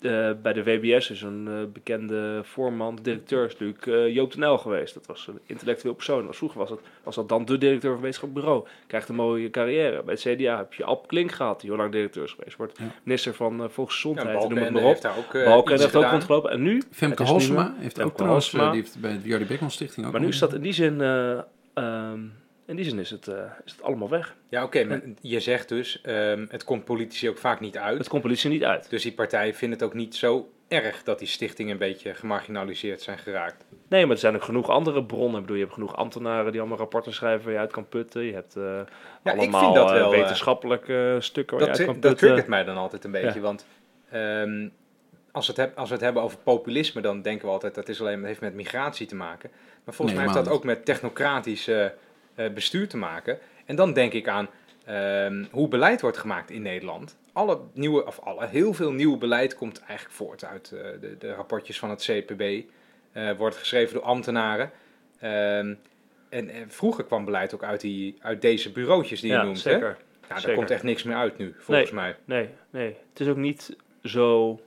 [0.01, 4.57] eh, bij de WBS is een eh, bekende voorman, directeur is natuurlijk eh, Joop Uyl
[4.57, 4.93] geweest.
[4.93, 6.25] Dat was een intellectueel persoon.
[6.25, 8.67] Was vroeger was dat, was dat dan de directeur van wetenschappelijk bureau.
[8.87, 10.03] Krijgt een mooie carrière.
[10.03, 12.57] Bij het CDA heb je Alp Klink gehad, die heel lang directeur is geweest.
[12.57, 12.85] Wordt Ja.
[13.03, 14.87] minister van uh, Ja, Volksgezondheid, noem het maar op.
[14.87, 16.51] heeft daar ook eh, Balken heeft ook rondgelopen.
[16.51, 16.81] En nu...
[16.91, 20.11] Femke het Halsema heeft Femke ook trouwens, die heeft bij de Jardy Beckman Stichting ook
[20.11, 21.39] Maar nu is dat in die zin, eh,
[21.73, 22.19] ehm,
[22.69, 23.35] In die zin is het, eh,
[23.65, 24.35] is het allemaal weg.
[24.49, 27.97] Ja, oké, maar je zegt dus, ehm, het komt politici ook vaak niet uit.
[27.97, 28.89] Het komt politie niet uit.
[28.89, 33.01] Dus die partijen vinden het ook niet zo erg dat die stichtingen een beetje gemarginaliseerd
[33.01, 33.65] zijn geraakt.
[33.87, 35.35] Nee, maar er zijn ook genoeg andere bronnen.
[35.35, 38.23] Ik bedoel, je hebt genoeg ambtenaren die allemaal rapporten schrijven waar je uit kan putten.
[38.23, 38.79] Je hebt eh,
[39.23, 42.27] ik allemaal vind dat eh, wel, wetenschappelijke stukken waar Dat, je uit kan dat putten.
[42.27, 43.65] triggert mij dan altijd een beetje, want
[44.11, 44.67] ehm,
[45.31, 47.89] als, we het heb- als we het hebben over populisme, dan denken we altijd dat
[47.89, 49.49] is alleen, heeft met migratie te maken.
[49.83, 51.85] Maar volgens Nee, mij heeft dat ook met technocratisch eh,
[52.53, 53.39] bestuur te maken.
[53.65, 54.47] En dan denk ik aan
[54.85, 57.17] ehm, hoe beleid wordt gemaakt in Nederland.
[57.33, 61.33] Alle nieuwe, of alle, heel veel nieuw beleid komt eigenlijk voort uit eh, de, de
[61.33, 62.63] rapportjes van het CPB.
[63.11, 64.71] eh, wordt geschreven door ambtenaren.
[65.19, 65.73] Ehm,
[66.29, 69.63] en, en vroeger kwam beleid ook uit, die, uit deze bureautjes die je noemt.
[69.63, 69.71] Hè?
[69.71, 69.87] zeker.
[69.89, 70.55] Nou, daar zeker.
[70.55, 72.15] komt echt niks meer uit nu, volgens mij.
[72.25, 72.95] Nee, nee.
[73.09, 74.59] Het is ook niet zo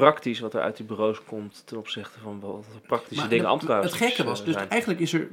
[0.00, 3.52] praktisch wat er uit die bureaus komt ten opzichte van wat praktische Maar dingen dat-
[3.52, 4.68] ambtenaren Het gekke was, dus zijn.
[4.68, 5.28] eigenlijk is er,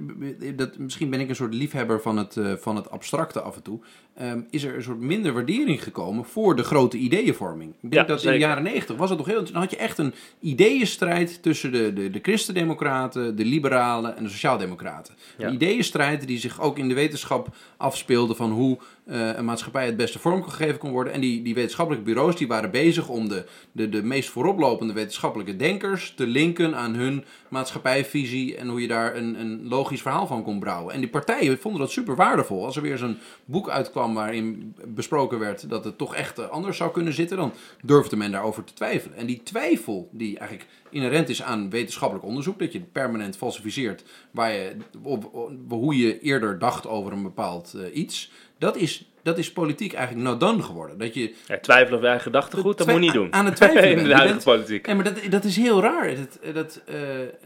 [0.56, 3.62] dat, misschien ben ik een soort liefhebber van het, eh, van het abstracte af en
[3.62, 3.80] toe,
[4.14, 7.70] ehm, is er een soort minder waardering gekomen voor de grote ideeënvorming.
[7.82, 9.78] Ik denk Ja, dat in de jaren negentig was het nog heel, dan had je
[9.78, 15.16] echt een ideeënstrijd tussen de, de, de christendemocraten, de liberalen en de sociaaldemocraten.
[15.38, 15.48] Ja.
[15.48, 17.48] Een ideeënstrijd die zich ook in de wetenschap
[17.78, 18.78] afspeelde van hoe
[19.10, 21.14] een maatschappij het beste vormgegeven kon worden.
[21.14, 25.56] En die, die wetenschappelijke bureaus die waren bezig om de, de, de meest vooroplopende wetenschappelijke
[25.56, 30.44] denkers te linken aan hun maatschappijvisie en hoe je daar een, een logisch verhaal van
[30.44, 30.94] kon brouwen.
[30.94, 32.66] En die partijen vonden dat super waardevol.
[32.66, 36.78] Als er weer zo'n boek uitkwam waarin besproken werd dat het toch echt eh, anders
[36.78, 39.18] zou kunnen zitten, dan durfde men daarover te twijfelen.
[39.18, 44.54] En die twijfel die eigenlijk inherent is aan wetenschappelijk onderzoek, dat je permanent falsificeert waar
[44.54, 44.76] je,
[45.70, 50.28] hoe je eerder dacht over een bepaald eh, iets, dat is, dat is politiek eigenlijk
[50.28, 50.98] no done geworden.
[50.98, 53.34] Dat je Ja, twijfelen over je eigen gedachtegoed, dat moet je niet doen.
[53.34, 54.86] Aan het twijfelen in de huidige bent- politiek.
[54.86, 56.16] Nee, maar dat, dat is heel raar.
[56.16, 56.96] Dat, dat, eh,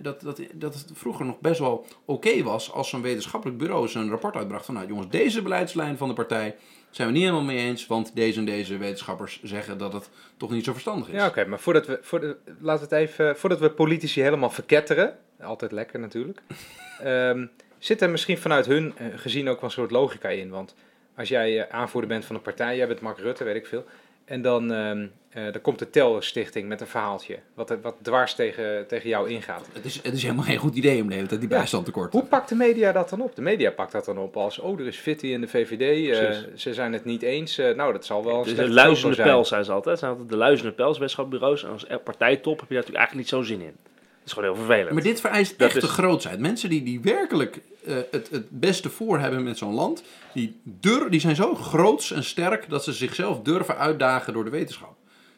[0.02, 4.10] dat, dat, dat het vroeger nog best wel oké was als zo'n wetenschappelijk bureau zijn
[4.10, 6.56] rapport uitbracht van nou jongens, deze beleidslijn van de partij
[6.90, 10.52] zijn we niet helemaal mee eens, want deze en deze wetenschappers zeggen dat het toch
[10.52, 11.14] niet zo verstandig is.
[11.14, 15.18] Ja, oké, maar voordat we, voordat, laten we het even, voordat we politici helemaal verketteren,
[15.42, 16.42] altijd lekker natuurlijk,
[17.04, 17.46] ehm,
[17.80, 20.50] zit er misschien vanuit hun eh, gezien ook wel een soort logica in.
[20.50, 20.76] Want
[21.18, 23.84] als jij eh, aanvoerder bent van een partij, jij bent Mark Rutte, weet ik veel,
[24.26, 27.96] en dan, ehm, eh, dan komt de Tel Stichting met een verhaaltje, wat, er- wat
[28.02, 29.68] dwars tegen, tegen jou ingaat.
[29.74, 32.12] Het, is, het is helemaal geen goed idee om de hele tijd die bijstand tekort.
[32.12, 33.36] Hoe pakt de media dat dan op?
[33.36, 36.38] De media pakt dat dan op als, oh, er is fitty in de VVD, eh,
[36.56, 37.58] ze zijn het niet eens.
[37.58, 39.28] eh, nou, dat zal wel een Het is een luizende zijn.
[39.28, 39.90] pels zijn ze altijd.
[39.90, 41.64] Het zijn altijd de luizende pels, wetenschapbureaus.
[41.64, 43.76] En als partijtop heb je daar natuurlijk eigenlijk niet zo'n zin in.
[44.26, 44.92] Is gewoon heel vervelend.
[44.94, 46.40] Maar dit vereist Dat echt is- de grootsheid.
[46.40, 51.10] Mensen die, die werkelijk eh, het, het beste voor hebben met zo'n land, die, dur,
[51.10, 54.96] die zijn zo groots en sterk dat ze zichzelf durven uitdagen door de wetenschap.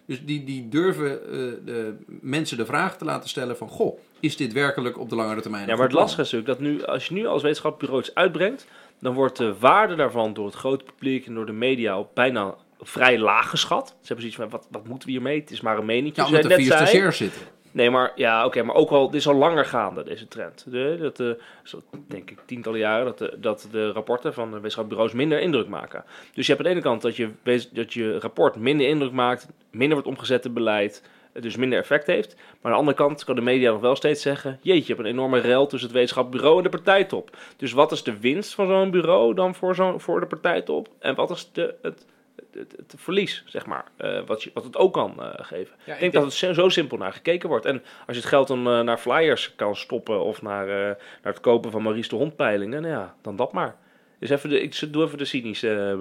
[0.08, 4.38] Dus die, die durven eh, de mensen de vraag te laten stellen van, goh, is
[4.38, 7.08] dit werkelijk op de langere termijn Ja, maar het lastige is natuurlijk dat nu, als
[7.08, 8.66] je nu als wetenschapbureau iets uitbrengt,
[9.00, 12.56] dan wordt de waarde daarvan door het grote publiek en door de media op bijna
[12.82, 13.88] vrij laag geschat.
[13.88, 15.40] Ze hebben zoiets van, wat, wat moeten we hiermee?
[15.40, 16.22] Het is maar een meningje.
[16.22, 17.42] Ja, omdat er vier zitten.
[17.76, 20.66] Nee, maar ja, oké, maar ook al, dit is al langer gaande, deze trend.
[20.68, 21.30] De, dat, eh,
[21.64, 25.68] zo, denk ik, tientallen jaren, dat de, dat de rapporten van de wetenschapbureaus minder indruk
[25.68, 26.04] maken.
[26.34, 27.30] Dus je hebt aan de ene kant dat je,
[27.72, 32.36] dat je rapport minder indruk maakt, minder wordt omgezet in beleid, dus minder effect heeft.
[32.36, 35.00] Maar aan de andere kant kan de media nog wel steeds zeggen, jeetje, je hebt
[35.00, 37.38] een enorme rel tussen het wetenschapbureau en de partijtop.
[37.58, 40.88] Dus wat is de winst van zo'n bureau dan voor, zo'n voor de partijtop?
[41.00, 42.06] En wat is de, het,
[42.52, 45.76] het, het verlies, zeg maar, eh, wat, je, wat het ook kan eh, geven?
[45.84, 47.66] Ja, ik denk dat het zo, simpel naar gekeken wordt.
[47.66, 51.34] En als je het geld dan eh, naar flyers kan stoppen of naar, eh, naar
[51.34, 53.76] het kopen van Maurice de Hond peilingen, nou ja, dan dat maar.
[54.20, 55.98] Dus even de, ik doe even de cynische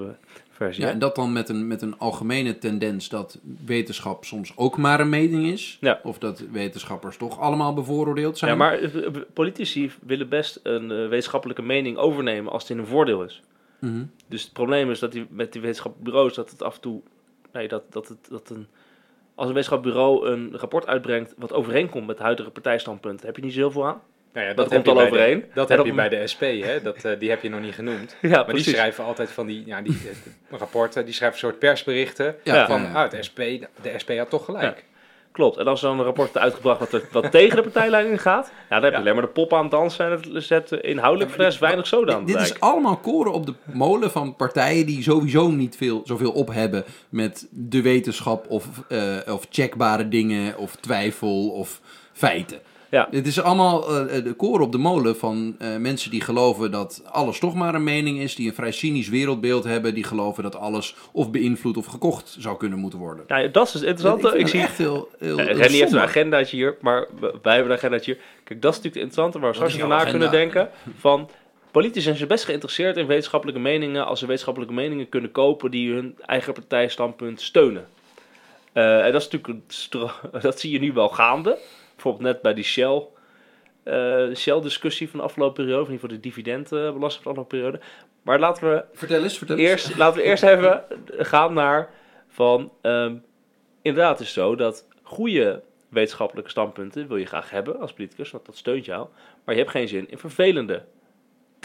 [0.51, 0.83] versie.
[0.83, 0.93] Ja, hè?
[0.93, 5.09] en dat dan met een, met een algemene tendens dat wetenschap soms ook maar een
[5.09, 5.79] mening is.
[5.81, 6.01] Ja.
[6.03, 8.51] Of dat wetenschappers toch allemaal bevooroordeeld zijn.
[8.51, 8.79] Ja, maar
[9.33, 13.43] politici willen best een wetenschappelijke mening overnemen als het in hun voordeel is.
[13.85, 14.05] Mhm.
[14.27, 17.01] Dus het probleem is dat die, met die wetenschappelijke dat het af en toe,
[17.53, 18.67] nee, dat, dat, het, dat een,
[19.35, 23.53] als een wetenschappelijk een rapport uitbrengt wat overeenkomt met het huidige partijstandpunt, heb je niet
[23.53, 24.01] zoveel aan.
[24.33, 25.45] Nou ja, Dat heb komt je al bij de- overeen.
[25.55, 26.83] dat En heb op- je bij de SP, hè?
[26.83, 28.17] Dat, eh, die heb je nog niet genoemd.
[28.21, 28.65] Ja, Maar precies.
[28.65, 29.93] die schrijven altijd van die, ja, die
[30.51, 32.37] eh, rapporten, die schrijven een soort persberichten.
[32.45, 33.05] Ja, van, ja, ja.
[33.05, 33.39] ah, de SP,
[33.83, 34.85] de SP had toch gelijk.
[35.35, 35.57] Klopt.
[35.57, 38.47] En als er dan een rapport wordt uitgebracht wat, er, wat tegen de partijlijn ingaat,
[38.47, 38.99] ja, dan heb je Ja.
[38.99, 42.25] alleen maar de pop aan het dansen en het zet inhoudelijk rest weinig zoden aan
[42.25, 46.31] Dit het is allemaal koren op de molen van partijen die sowieso niet veel, zoveel
[46.33, 51.81] op hebben met de wetenschap of, eh, of checkbare dingen of twijfel of
[52.13, 52.59] feiten.
[52.95, 53.09] Ja.
[53.11, 57.03] Dit is allemaal eh, de koren op de molen van eh, mensen die geloven dat
[57.05, 60.57] alles toch maar een mening is, die een vrij cynisch wereldbeeld hebben, die geloven dat
[60.57, 63.25] alles of beïnvloed of gekocht zou kunnen moeten worden.
[63.27, 64.29] Ja, dat is het interessante.
[64.29, 67.55] vind Ik zie, echt heel, heel, Eh, heel Rennie heeft een agendaatje hier, maar wij
[67.55, 68.23] hebben een agendaatje hier.
[68.45, 70.71] Kijk, dat is natuurlijk het interessante waar we straks over na kunnen denken.
[70.99, 71.31] Van,
[71.71, 76.19] politici zijn best geïnteresseerd in wetenschappelijke meningen als ze wetenschappelijke meningen kunnen kopen die hun
[76.27, 77.87] eigen partijstandpunt steunen.
[78.73, 79.65] Eh, en dat is natuurlijk
[80.43, 81.59] dat zie je nu wel gaande.
[81.95, 83.07] Bijvoorbeeld net bij die Shell,
[83.83, 87.81] eh, Shell-discussie van de afgelopen periode, in ieder geval de dividendbelasting van de afgelopen periode.
[88.23, 89.69] Maar laten we Vertel eens, vertel eens.
[89.69, 91.91] eerst, laten we eerst even gaan naar
[92.29, 92.73] van.
[92.81, 93.17] ehm,
[93.83, 98.47] inderdaad is het zo dat goede wetenschappelijke standpunten wil je graag hebben als politicus, want
[98.47, 99.09] dat steunt jou.
[99.45, 100.85] Maar je hebt geen zin in vervelende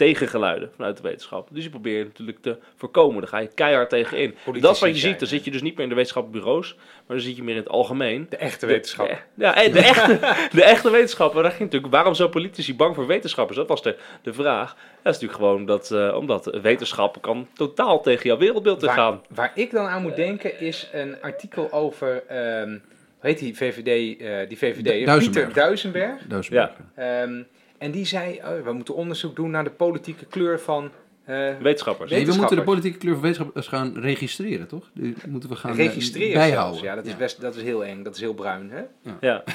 [0.00, 1.48] tegengeluiden vanuit de wetenschap.
[1.52, 3.20] Dus je probeert natuurlijk te voorkomen.
[3.20, 4.34] Daar ga je keihard tegen in.
[4.44, 5.20] Politici Dat is wat je zijn, ziet.
[5.20, 5.34] Dan ja.
[5.34, 7.60] zit je dus niet meer in de wetenschappelijke bureaus, maar dan zit je meer in
[7.60, 8.26] het algemeen.
[8.28, 9.08] De echte wetenschap.
[9.08, 10.18] De, ja, eh, de echte,
[10.56, 11.42] de echte wetenschapper.
[11.42, 13.58] Daar ging natuurlijk, waarom zijn politici bang voor wetenschappers?
[13.58, 14.74] Dat was de, de vraag.
[14.74, 18.96] Dat is natuurlijk gewoon dat, eh, omdat wetenschap kan totaal tegen jouw wereldbeeld te Waar,
[18.96, 19.22] gaan.
[19.28, 22.78] waar ik dan aan moet denken is een artikel over, ehm
[23.20, 25.46] hoe heet die VVD, eh, die VVD, Duisenberg.
[25.46, 26.22] Pieter Duisenberg.
[26.28, 26.74] Duizend Ja.
[26.94, 27.42] Ehm,
[27.80, 30.90] en die zei, oh, we moeten onderzoek doen naar de politieke kleur van
[31.24, 32.10] eh, Wetenschappers.
[32.10, 32.64] Nee, we moeten de Wetenschappers.
[32.64, 34.90] politieke kleur van wetenschappers gaan registreren, toch?
[34.94, 36.80] Die moeten we gaan eh, registreren bijhouden.
[36.80, 36.88] zelfs.
[36.88, 38.70] Ja, dat is, Best, dat is heel eng, dat is heel bruin.
[38.70, 39.12] Hè?
[39.20, 39.42] Ja.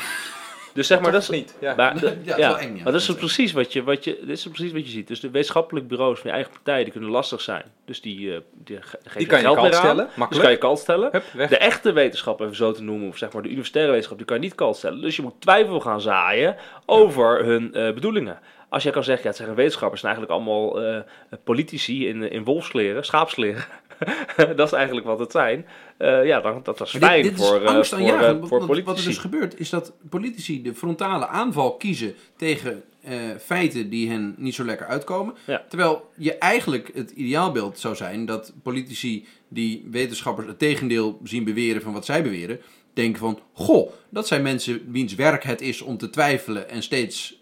[0.75, 1.55] Dus zeg maar, dat is, niet.
[1.59, 1.75] Ja.
[1.75, 2.83] Maar, Ja, eng, ja.
[2.83, 5.07] maar dat is precies wat je, wat je, dit is precies wat je ziet.
[5.07, 7.63] Dus de wetenschappelijke bureaus van je eigen partij, die kunnen lastig zijn.
[7.85, 9.85] Dus die, eh die, ge- geven Die kan je geld kalt meer aan.
[9.85, 11.09] stellen, Dus kan je kalt stellen.
[11.11, 11.49] Hup.
[11.49, 14.35] De echte wetenschap, even zo te noemen, of zeg maar de universitaire wetenschap, die kan
[14.37, 15.01] je niet kalt stellen.
[15.01, 18.39] Dus je moet twijfel gaan zaaien over hun eh, bedoelingen.
[18.69, 22.31] Als jij kan zeggen, ja, het zijn wetenschappers, het zijn eigenlijk allemaal eh, politici in,
[22.31, 23.63] in wolfskleren, schaapskleren.
[24.55, 25.65] dat is eigenlijk wat het zijn.
[25.97, 28.83] Eh, ja, dan, dat dit- fijn dit, voor, angst voor, eh, voor want politici.
[28.83, 32.83] Wat er dus gebeurt, is dat politici de frontale aanval kiezen tegen
[33.39, 35.35] feiten die hen niet zo lekker uitkomen.
[35.45, 35.65] Ja.
[35.69, 41.81] Terwijl je eigenlijk het ideaalbeeld zou zijn dat politici die wetenschappers het tegendeel zien beweren
[41.81, 42.59] van wat zij beweren,
[42.93, 47.41] denken van, goh, dat zijn mensen wiens werk het is om te twijfelen en steeds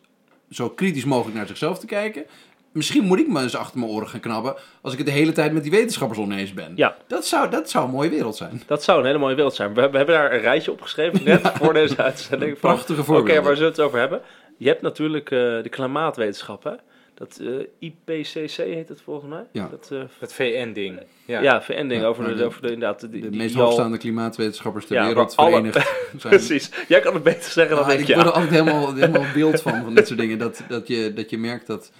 [0.49, 2.25] zo kritisch mogelijk naar zichzelf te kijken.
[2.73, 5.31] Misschien moet ik maar eens achter mijn oren gaan knabben als ik het de hele
[5.31, 6.73] tijd met die wetenschappers oneens ben.
[6.75, 6.95] Ja.
[7.07, 8.62] Dat, zou, dat zou een mooie wereld zijn.
[8.67, 9.73] Dat zou een hele mooie wereld zijn.
[9.73, 12.59] We, we hebben daar een rijtje opgeschreven net voor deze uitzending.
[12.59, 13.43] Prachtige Oké, voorbeelden.
[13.43, 14.21] waar zullen we het over hebben?
[14.57, 16.71] Je hebt natuurlijk eh, de klimaatwetenschap, hè?
[17.13, 17.47] Dat eh,
[17.79, 19.43] IPCC heet het volgens mij.
[19.51, 19.67] Ja.
[19.71, 20.99] Dat, eh, Dat VN-ding.
[21.25, 21.41] Ja.
[21.41, 23.62] ja, VN-ding Ja, over, maar de, de- over de, inderdaad, de, De die, meest al-
[23.63, 25.73] hoogstaande klimaatwetenschappers ter Ja, wereld alle- verenigd
[26.17, 26.33] zijn.
[26.36, 26.69] Precies.
[26.88, 27.99] Jij kan het beter zeggen dan Ah, ik.
[27.99, 28.15] ik Ja.
[28.15, 30.38] word er altijd helemaal, helemaal beeld van, van dit soort dingen.
[30.38, 31.91] Dat, dat, je, dat je merkt dat...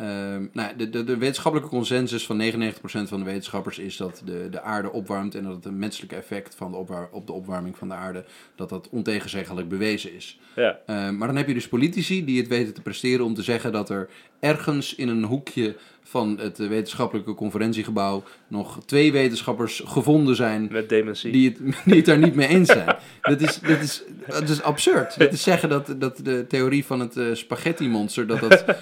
[0.00, 4.48] ehm, nou, de, de, de wetenschappelijke consensus van 99% van de wetenschappers is dat de,
[4.50, 7.78] de aarde opwarmt en dat het een menselijk effect van de opwar- op de opwarming
[7.78, 10.38] van de aarde, dat dat ontegenzeggelijk bewezen is.
[10.56, 10.78] Ja.
[10.86, 13.72] Ehm, maar dan heb je dus politici die het weten te presteren om te zeggen
[13.72, 14.08] dat er
[14.40, 21.32] ergens in een hoekje van het wetenschappelijke conferentiegebouw nog twee wetenschappers gevonden zijn Met dementie.
[21.32, 22.96] die het, die het daar niet mee eens zijn.
[23.22, 25.18] Dat is, dat is, dat is absurd.
[25.18, 28.26] Dat is zeggen dat, dat de theorie van het eh, spaghetti-monster...
[28.26, 28.76] dat dat eh,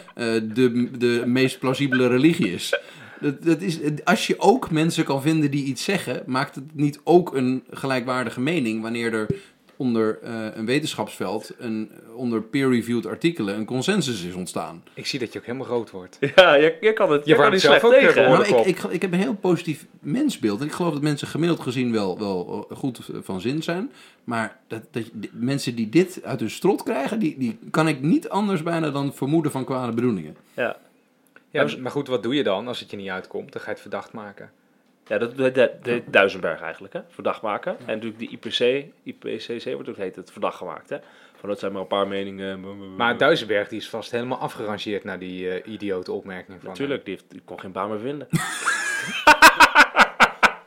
[0.54, 2.80] de, de meest plausibele religie is.
[3.20, 3.78] Dat, dat is.
[4.04, 6.22] Als je ook mensen kan vinden die iets zeggen...
[6.26, 8.82] maakt het niet ook een gelijkwaardige mening...
[8.82, 9.26] wanneer er
[9.78, 11.54] onder eh, een wetenschapsveld...
[11.58, 14.82] Een, onder peer-reviewed artikelen een consensus is ontstaan.
[14.94, 16.18] Ik zie dat je ook helemaal rood wordt.
[16.34, 17.24] Ja, je, je kan het.
[17.24, 18.30] Je Je kan niet zelf slecht ook tegen.
[18.30, 20.60] Nou, ik, ik, ik heb een heel positief mensbeeld.
[20.60, 23.92] En ik geloof dat mensen gemiddeld gezien wel, wel eh, goed van zin zijn.
[24.24, 28.28] Maar dat, dat, mensen die dit uit hun strot krijgen, die, die kan ik niet
[28.28, 30.36] anders bijna dan vermoeden van kwade bedoelingen.
[30.54, 30.76] Ja.
[31.50, 33.52] Ja, maar goed, wat doe je dan als het je niet uitkomt?
[33.52, 34.50] Dan ga je het verdacht maken.
[35.08, 37.00] Ja, dat deed de, de Duisenberg eigenlijk, hè?
[37.08, 37.76] Verdacht maken.
[37.78, 40.96] En natuurlijk die IPC, IPCC wordt ook heet het verdacht gemaakt, hè?
[41.36, 42.96] Van dat zijn maar een paar meningen.
[42.96, 47.14] Maar Duisenberg die is vast helemaal afgerangeerd naar die eh, idiote opmerking van Natuurlijk, die,
[47.14, 48.28] heeft, die kon geen baan meer vinden.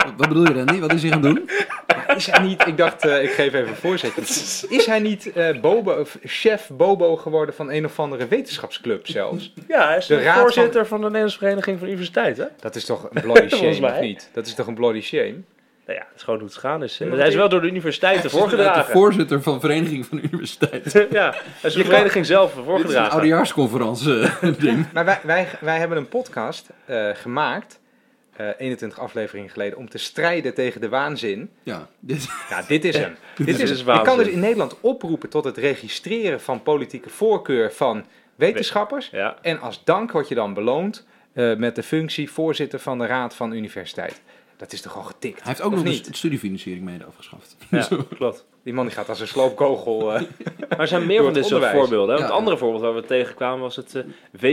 [0.03, 0.79] Wat, wat bedoel je niet?
[0.79, 1.49] Wat is hij gaan doen?
[1.87, 4.21] Maar is hij niet, ik dacht, eh, ik geef even een voorzetje.
[4.69, 9.53] Is hij niet eh, Bobo, of chef Bobo geworden van een of andere wetenschapsclub zelfs?
[9.67, 10.97] Ja, hij is De de, voorzitter van...
[10.97, 12.49] de Nederlandse Vereniging van Universiteiten.
[12.59, 14.29] Dat is toch een bloody shame, of niet?
[14.33, 15.35] Dat is toch een bloody shame?
[15.85, 16.99] Nou ja, dat is gewoon hoe het gaan is.
[16.99, 18.91] Hij is wel door de universiteiten Hij is de voorgedragen.
[18.93, 20.93] voorzitter van de Vereniging van de Universiteit.
[21.11, 23.11] ja, hij is de vereniging zelf Dit is een voorgedragen.
[23.11, 24.85] oudejaarsconferentie eh, ding.
[24.93, 27.79] Maar wij, wij, wij hebben een podcast eh, gemaakt,
[28.49, 31.49] eh 21 afleveringen geleden, om te strijden tegen de waanzin.
[31.63, 33.15] Ja, dit, Nou, dit is hem.
[33.35, 34.17] dit is is dus Je kan waanzin.
[34.17, 39.09] dus in Nederland oproepen tot het registreren van politieke voorkeur van wetenschappers.
[39.09, 43.05] Ja, En als dank word je dan beloond eh, met de functie voorzitter van de
[43.05, 44.21] Raad van Universiteit.
[44.61, 45.37] Dat is toch al getikt?
[45.39, 46.05] hij heeft ook nog niet?
[46.05, 47.55] de studiefinanciering mede afgeschaft.
[47.69, 48.45] ja klopt.
[48.63, 50.13] Die man die gaat als een sloopkogel.
[50.15, 50.21] eh,
[50.69, 52.15] Maar er zijn meer van dit soort voorbeelden.
[52.17, 54.03] Ja, het andere voorbeeld waar we tegenkwamen was het eh,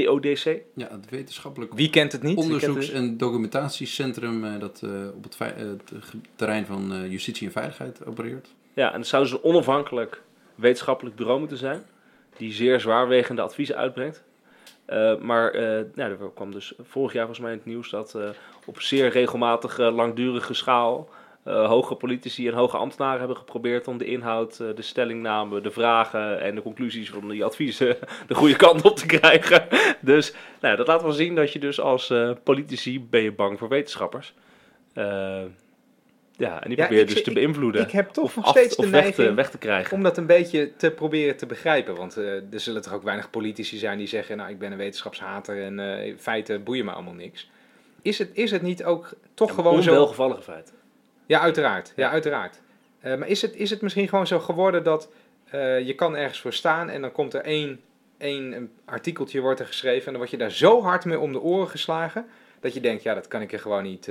[0.07, 0.45] WODC.
[0.75, 2.37] Ja, het wetenschappelijk wie kent het niet?
[2.37, 5.93] onderzoeks- en documentatiecentrum eh, dat eh, op het, eh, het
[6.37, 8.49] terrein van eh, justitie en veiligheid opereert.
[8.75, 10.23] Ja, en het zou dus een onafhankelijk
[10.55, 11.83] wetenschappelijk bureau moeten zijn.
[12.37, 14.23] Die zeer zwaarwegende adviezen uitbrengt.
[14.89, 15.53] Eh, maar
[15.95, 18.29] nou, er kwam dus vorig jaar volgens mij in het nieuws dat eh,
[18.67, 21.09] op zeer regelmatige, langdurige schaal
[21.49, 26.55] hoge politici en hoge ambtenaren hebben geprobeerd om de inhoud, de stellingname, de vragen en
[26.55, 27.97] de conclusies van die adviezen
[28.27, 29.67] de goede kant op te krijgen.
[30.01, 33.69] Dus nou, dat laat wel zien dat je dus als politici ben je bang voor
[33.69, 34.35] wetenschappers.
[36.39, 37.83] Ja, en die probeer je dus te beïnvloeden.
[37.83, 39.97] Ik heb toch of nog af- steeds of de weg, neiging te, weg te krijgen.
[39.97, 41.95] om dat een beetje te proberen te begrijpen.
[41.97, 44.37] Want eh, er zullen toch ook weinig politici zijn die zeggen...
[44.37, 47.51] nou, ik ben een wetenschapshater en eh, feiten boeien me allemaal niks.
[48.03, 49.91] Is het, is het niet ook toch gewoon zo...
[49.91, 50.75] Onwelgevallige feiten.
[51.27, 51.93] Ja, uiteraard.
[51.97, 52.11] Ja, Ja.
[52.11, 52.61] uiteraard.
[53.01, 55.09] Eh, maar is het, is het misschien gewoon zo geworden dat
[55.85, 56.89] je kan ergens voor staan...
[56.89, 57.81] en dan komt er één,
[58.19, 60.05] één een artikeltje wordt er geschreven...
[60.07, 62.27] en dan word je daar zo hard mee om de oren geslagen...
[62.61, 64.09] dat je denkt, ja, dat kan ik er gewoon niet,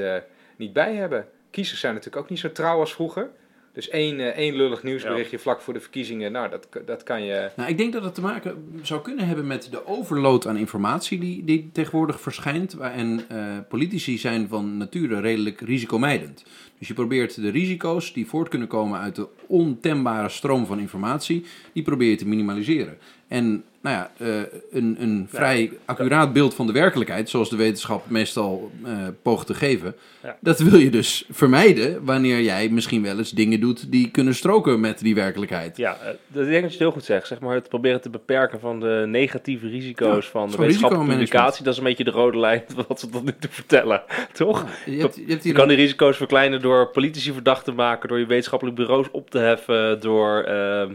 [0.56, 1.28] niet bij hebben.
[1.52, 3.30] Kiezers zijn natuurlijk ook niet zo trouw als vroeger...
[3.78, 7.50] Dus één, eh, één lullig nieuwsberichtje vlak voor de verkiezingen, nou, dat, dat kan je...
[7.56, 11.20] Nou, ik denk dat het te maken zou kunnen hebben met de overload aan informatie
[11.20, 12.78] die, die tegenwoordig verschijnt.
[12.78, 16.44] En eh, politici zijn van nature redelijk risicomijdend.
[16.80, 21.46] Dus je probeert de risico's die voort kunnen komen uit de ontembare stroom van informatie,
[21.74, 22.98] die probeer je te minimaliseren.
[23.28, 28.10] En nou ja, eh, een, een vrij accuraat beeld van de werkelijkheid, zoals de wetenschap
[28.10, 29.96] meestal eh poogt te geven,
[30.40, 34.80] dat wil je dus vermijden wanneer jij misschien wel eens dingen doet die kunnen stroken
[34.80, 35.78] met die werkelijkheid.
[35.78, 37.28] Ja, eh, ik denk dat je het heel goed zegt.
[37.28, 41.64] Zeg maar, het proberen te beperken van de negatieve risico's Ja, van de wetenschappelijke publicatie.
[41.64, 44.02] Dat is een beetje de rode lijn wat ze tot nu toe vertellen.
[44.34, 44.66] Toch?
[44.86, 48.10] Je hebt, je hebt Je hier kan die risico's verkleinen door politici verdacht te maken,
[48.10, 50.94] door je wetenschappelijke bureaus op te heffen, door ehm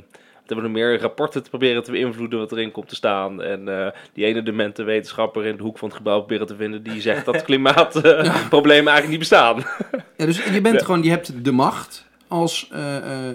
[0.55, 3.43] hebben we nog meer rapporten te proberen te beïnvloeden wat erin komt te staan.
[3.43, 6.83] En eh, die ene demente wetenschapper in de hoek van het gebouw proberen te vinden
[6.83, 9.63] die zegt dat klimaatproblemen eigenlijk niet bestaan.
[10.17, 10.85] Ja, dus je bent Ja.
[10.85, 13.29] gewoon, je hebt de macht als eh,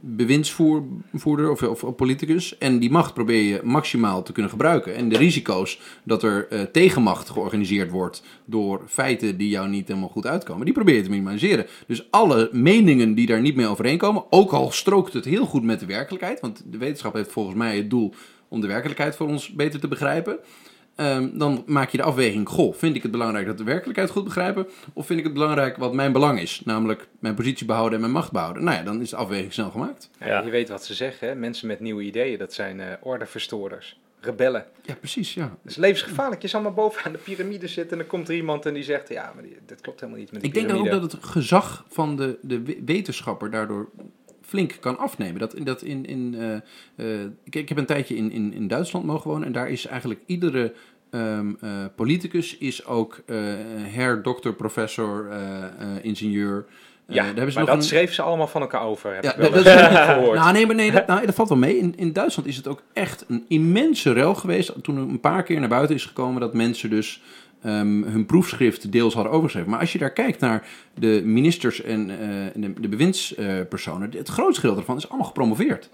[0.00, 2.58] bewindsvoerder of, of, politicus.
[2.58, 4.94] En die macht probeer je maximaal te kunnen gebruiken.
[4.94, 10.26] En de risico's dat er tegenmacht georganiseerd wordt door feiten die jou niet helemaal goed
[10.26, 11.66] uitkomen, die probeer je te minimaliseren.
[11.86, 15.80] Dus alle meningen die daar niet mee overeenkomen, ook al strookt het heel goed met
[15.80, 18.14] de werkelijkheid, want de wetenschap heeft volgens mij het doel
[18.48, 20.38] om de werkelijkheid voor ons beter te begrijpen.
[20.96, 24.10] Ehm, dan maak je de afweging, goh, vind ik het belangrijk dat we de werkelijkheid
[24.10, 24.66] goed begrijpen?
[24.92, 26.62] Of vind ik het belangrijk wat mijn belang is?
[26.64, 28.64] Namelijk mijn positie behouden en mijn macht behouden.
[28.64, 30.10] Nou ja, dan is de afweging snel gemaakt.
[30.20, 30.42] Ja, Ja.
[30.42, 31.34] Je weet wat ze zeggen, hè?
[31.34, 34.64] mensen met nieuwe ideeën, dat zijn eh ordeverstoorders, rebellen.
[34.82, 35.42] Ja, precies, ja.
[35.62, 36.42] Dat is levensgevaarlijk.
[36.42, 39.08] Je zal maar bovenaan de piramide zitten en dan komt er iemand en die zegt,
[39.08, 41.84] ja, maar die, dat klopt helemaal niet met de Ik denk ook dat het gezag
[41.88, 43.88] van de, de we- wetenschapper daardoor
[44.46, 45.38] flink kan afnemen.
[45.40, 46.54] Dat, dat in, in, eh,
[47.14, 49.86] eh, ik, ik heb een tijdje in, in, in Duitsland mogen wonen en daar is
[49.86, 50.72] eigenlijk iedere
[51.10, 53.22] ehm, eh, politicus is ook
[53.92, 55.28] her, dokter, professor,
[56.02, 56.66] ingenieur.
[57.08, 59.66] Ja, maar dat een- schreef ze allemaal van elkaar over, heb Ja, ik wel dat-
[60.14, 60.38] gehoord.
[60.38, 61.78] Nou, nee, maar nee, dat, nou, dat valt wel mee.
[61.78, 64.72] In, in Duitsland is het ook echt een immense rel geweest.
[64.82, 67.22] Toen er een paar keer naar buiten is gekomen dat mensen dus
[67.66, 69.70] ehm, hun proefschrift deels hadden overgeschreven.
[69.70, 72.16] Maar als je daar kijkt naar de ministers en eh,
[72.62, 75.90] de, de bewindspersonen, het grootste gedeelte ervan is allemaal gepromoveerd.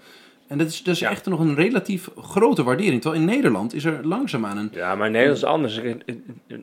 [0.47, 1.09] En dat is, is Ja.
[1.09, 3.01] echt nog een relatief grote waardering.
[3.01, 4.69] Terwijl in Nederland is er langzaamaan een...
[4.73, 5.81] Ja, maar in Nederland is het anders.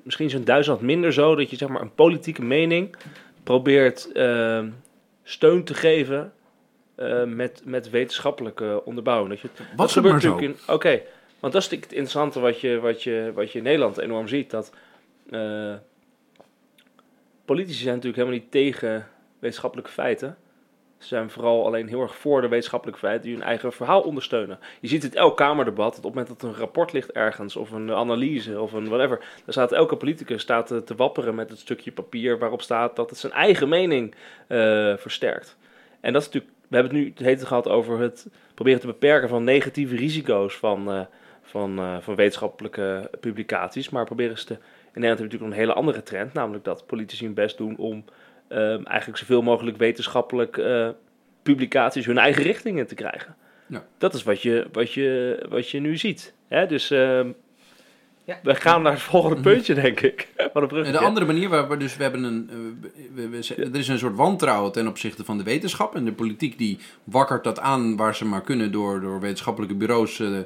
[0.05, 2.97] Misschien is het in Duitsland minder zo dat je zeg maar, een politieke mening
[3.43, 4.69] probeert ehm,
[5.23, 6.33] steun te geven
[6.95, 9.29] eh, met, met wetenschappelijke onderbouwing.
[9.31, 11.01] Dat je, dat gebeurt natuurlijk in- Oké,
[11.41, 14.51] want dat is het interessante wat je, wat, je, wat je in Nederland enorm ziet.
[14.51, 14.73] Dat
[15.31, 15.75] eh,
[17.45, 19.07] politici zijn natuurlijk helemaal niet tegen
[19.39, 20.37] wetenschappelijke feiten.
[20.99, 24.59] Ze zijn vooral alleen heel erg voor de wetenschappelijke feiten die hun eigen verhaal ondersteunen.
[24.81, 27.93] Je ziet het elk Kamerdebat, op het moment dat een rapport ligt ergens, of een
[27.93, 31.93] analyse, of een whatever, dan staat elke politicus staat te, te wapperen met het stukje
[31.93, 34.15] papier waarop staat dat het zijn eigen mening
[34.47, 35.57] eh, versterkt.
[36.01, 39.29] En dat is natuurlijk, we hebben het nu het gehad over het proberen te beperken
[39.29, 41.01] van negatieve risico's van, eh,
[41.43, 44.59] van, eh, van wetenschappelijke publicaties, maar proberen ze te,
[44.95, 47.57] in Nederland hebben we natuurlijk nog een hele andere trend, namelijk dat politici hun best
[47.57, 48.05] doen om
[48.49, 50.89] ehm, eigenlijk zoveel mogelijk wetenschappelijk eh,
[51.43, 53.37] publicaties hun eigen richting in te krijgen.
[53.67, 53.85] Ja.
[53.99, 56.35] Dat is wat je, wat je, wat je nu ziet.
[56.49, 56.67] Hè?
[56.67, 57.29] Dus ehm,
[58.25, 58.39] Ja.
[58.43, 60.29] we gaan naar het volgende puntje, denk ik.
[60.37, 60.99] Wat een En bruggetje.
[60.99, 62.57] de andere manier waar we dus we hebben een, eh,
[63.15, 66.13] we, we- we- er is een soort wantrouwen ten opzichte van de wetenschap en de
[66.13, 70.45] politiek die wakkert dat aan waar ze maar kunnen door, door wetenschappelijke bureaus eh, eh,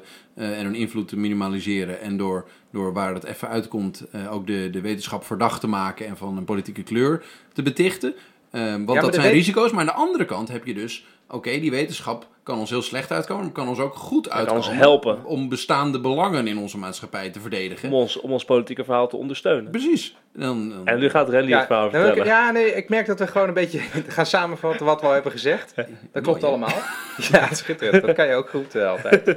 [0.59, 4.69] en hun invloed te minimaliseren en door, door waar het even uitkomt eh, ook de,
[4.69, 8.13] de wetenschap verdacht te maken en van een politieke kleur te betichten.
[8.51, 9.71] Eh, want dat zijn risico's.
[9.71, 13.11] Maar aan de andere kant heb je dus, oké, die wetenschap kan ons heel slecht
[13.11, 14.63] uitkomen, maar kan ons ook goed kan uitkomen.
[14.67, 15.25] ons helpen.
[15.25, 17.89] Om bestaande belangen in onze maatschappij te verdedigen.
[17.89, 19.71] om, ons, om ons politieke verhaal te ondersteunen.
[19.71, 20.15] Precies.
[20.33, 22.25] Dan, dan- En nu gaat Randy het verhaal ik- vertellen.
[22.25, 25.31] ja, nee, ik merk dat we gewoon een beetje gaan samenvatten wat we al hebben
[25.31, 25.73] gezegd.
[26.13, 26.77] Dat klopt Mooi, allemaal.
[27.31, 28.05] Ja, schitterend.
[28.05, 29.35] Dat kan je ook goed eh, altijd.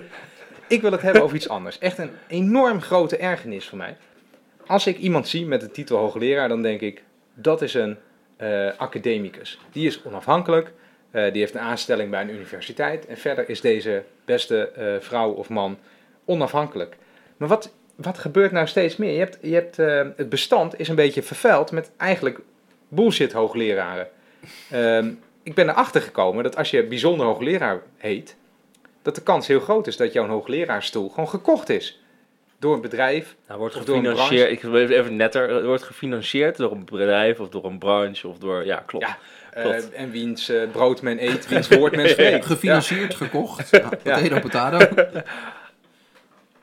[0.69, 1.79] Ik wil het hebben over iets anders.
[1.79, 3.97] Echt een enorm grote ergernis voor mij.
[4.67, 7.03] Als ik iemand zie met de titel hoogleraar, dan denk ik,
[7.35, 7.97] dat is een
[8.37, 9.59] eh, academicus.
[9.73, 10.73] Die is onafhankelijk,
[11.11, 13.07] eh, die heeft een aanstelling bij een universiteit.
[13.07, 15.79] En verder is deze beste eh, vrouw of man
[16.25, 16.97] onafhankelijk.
[17.37, 19.13] Maar wat, wat gebeurt nou steeds meer?
[19.13, 19.77] Je hebt, je hebt,
[20.17, 22.41] het bestand is een beetje vervuild met eigenlijk
[22.89, 24.09] bullshit hoogleraren.
[24.71, 25.11] Ehm,
[25.43, 28.37] ik ben erachter gekomen dat als je bijzonder hoogleraar heet,
[29.09, 32.01] dat de kans heel groot is dat jouw hoogleraarstoel gewoon gekocht is.
[32.59, 33.37] Door een bedrijf.
[33.47, 36.85] Nou, wordt Of door een gefinancierd, ik wil even netter, het wordt gefinancierd door een
[36.85, 39.07] bedrijf of door een branche of door, ja, klopt.
[39.07, 39.18] Ja,
[39.62, 39.90] Klopt.
[39.92, 42.42] eh, en wiens eh, brood men eet, wiens woord men spreekt.
[42.44, 43.71] Ja, Gefinancierd, gekocht.
[43.71, 44.79] Ja, potato, potato.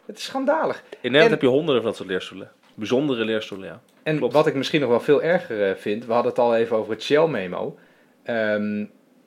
[0.06, 0.84] het is schandalig.
[0.90, 2.52] In Nederland En- heb je honderden van dat soort leerstoelen.
[2.74, 3.82] Bijzondere leerstoelen, ja.
[4.04, 4.34] En Klopt.
[4.34, 6.92] wat ik misschien nog wel veel erger eh, vind, we hadden het al even over
[6.94, 7.78] het Shell-memo.
[8.24, 8.86] Ehm,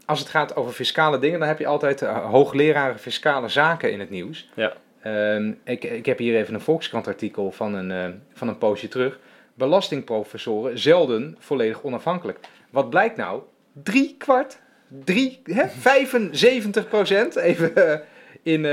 [0.09, 4.01] als het gaat over fiscale dingen, dan heb je altijd eh, hoogleraren fiscale zaken in
[4.01, 4.49] het nieuws.
[4.55, 4.73] Ja.
[5.03, 9.19] Ehm, ik, ik heb hier even een Volkskrant-artikel van een, eh, van een poosje terug.
[9.55, 12.39] Belastingprofessoren zelden volledig onafhankelijk.
[12.71, 13.43] Wat blijkt nou?
[13.73, 14.59] Drie kwart,
[15.05, 17.99] drie, hè, 75 procent, even eh,
[18.43, 18.67] in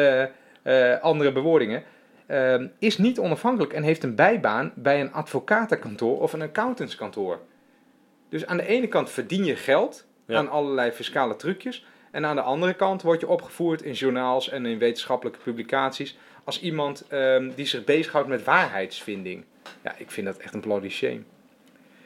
[1.02, 1.84] andere bewoordingen,
[2.26, 7.40] ehm, is niet onafhankelijk en heeft een bijbaan bij een advocatenkantoor of een accountantskantoor.
[8.30, 10.38] Dus aan de ene kant verdien je geld Ja.
[10.38, 11.86] aan allerlei fiscale trucjes.
[12.12, 16.62] En aan de andere kant word je opgevoerd in journaals en in wetenschappelijke publicaties als
[16.62, 19.44] iemand ehm, die zich bezighoudt met waarheidsvinding.
[19.84, 21.22] Ja, ik vind dat echt een bloody shame.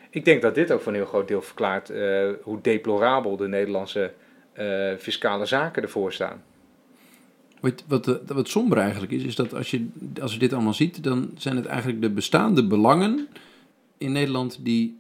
[0.10, 3.48] Ik denk dat dit ook voor een heel groot deel verklaart eh, hoe deplorabel de
[3.48, 4.14] Nederlandse
[4.54, 6.44] eh, fiscale zaken ervoor staan.
[7.60, 9.88] Wat, wat, eh, wat somber eigenlijk is, is dat als je,
[10.22, 13.28] als je dit allemaal ziet, dan zijn het eigenlijk de bestaande belangen
[13.98, 15.00] in Nederland die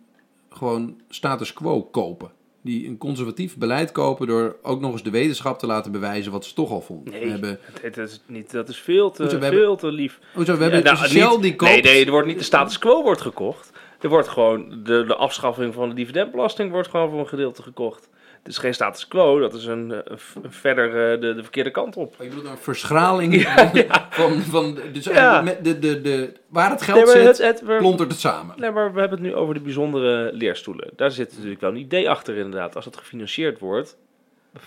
[0.49, 2.32] gewoon status quo kopen.
[2.62, 6.45] Die een conservatief beleid kopen door ook nog eens de wetenschap te laten bewijzen wat
[6.45, 7.13] ze toch al vonden.
[7.13, 7.24] Nee.
[7.24, 10.19] We hebben, het is niet, dat is veel te, Hoezo, veel te lief.
[10.34, 11.72] hoezo, we hebben Ja, nou, Shell niet- die koopt...
[11.72, 13.72] Nee, nee, er wordt niet de status quo wordt gekocht.
[14.02, 18.10] Er wordt gewoon de, de afschaffing van de dividendbelasting wordt gewoon voor een gedeelte gekocht.
[18.43, 21.71] Het is geen status quo, dat is een, eh, f- verder eh, de, de verkeerde
[21.71, 22.13] kant op.
[22.17, 23.41] Oh, Je bedoelt een verschraling
[24.10, 25.41] van, van dus Ja.
[25.62, 28.56] de, de, de, waar het geld zit, het, het, we- klontert het samen.
[28.60, 30.89] nee, maar we hebben het nu over de bijzondere leerstoelen.
[30.95, 32.75] Daar zit natuurlijk wel een idee achter inderdaad.
[32.75, 33.97] Als het gefinancierd wordt,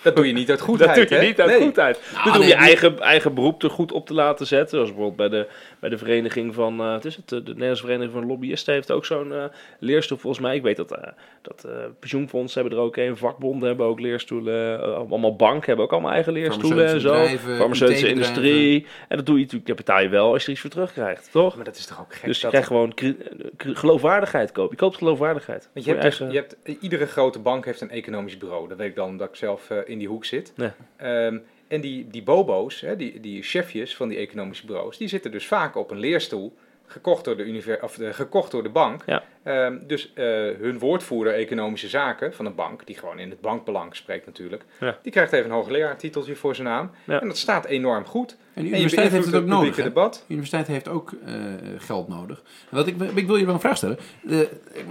[0.02, 0.94] Dat doe je niet uit goedheid.
[0.96, 1.28] dat doe je hè?
[1.28, 1.61] niet uit Nee.
[1.61, 2.00] goedheid.
[2.14, 4.70] Nou, om nee, je eigen, eigen beroep er goed op te laten zetten.
[4.70, 5.46] Zoals bijvoorbeeld bij de,
[5.83, 9.05] bij de vereniging van, eh, wat is het, de Nederlandse Vereniging van Lobbyisten heeft ook
[9.05, 9.45] zo'n eh,
[9.79, 10.57] leerstoel volgens mij.
[10.57, 14.81] Ik weet dat, eh, dat eh, pensioenfondsen hebben er ook een, vakbonden hebben ook leerstoelen,
[14.83, 17.55] eh, allemaal banken hebben ook allemaal eigen leerstoelen en Farmaceutische zo.
[17.57, 18.87] Farmaceutische industrie.
[19.09, 21.29] En dat doe je natuurlijk, dat betaal je wel als je er iets voor terugkrijgt,
[21.33, 21.57] toch?
[21.57, 22.25] Maar dat is toch ook gek?
[22.27, 22.92] Dus je dat- krijgt gewoon
[23.57, 24.71] geloofwaardigheid kopen.
[24.71, 25.68] Je koopt geloofwaardigheid.
[25.73, 28.68] Want je hebt, je dus- eigen- je hebt, iedere grote bank heeft een economisch bureau.
[28.68, 30.53] Dat weet ik dan omdat ik zelf eh, in die hoek zit.
[30.57, 30.75] Ja.
[30.97, 31.38] Ehm,
[31.72, 35.46] en die, die bobo's, hè, die, die chefjes van die economische bureaus, die zitten dus
[35.46, 36.54] vaak op een leerstoel,
[36.87, 39.02] gekocht door de, univer of de, gekocht door de bank.
[39.06, 39.22] Ja.
[39.42, 40.24] Ehm, dus eh,
[40.58, 44.98] hun woordvoerder economische zaken van een bank, die gewoon in het bankbelang spreekt natuurlijk, Ja.
[45.02, 46.90] die krijgt even een hoogleraartiteltje voor zijn naam.
[47.04, 47.20] Ja.
[47.20, 48.30] En dat staat enorm goed.
[48.30, 49.58] En de En universiteit heeft het ook nodig.
[49.58, 49.88] publieke hè?
[49.88, 50.14] debat.
[50.26, 51.35] De universiteit heeft ook eh,
[51.78, 52.42] geld nodig.
[52.68, 53.98] Wat ik, ik wil je wel een vraag stellen.
[54.28, 54.40] Eh,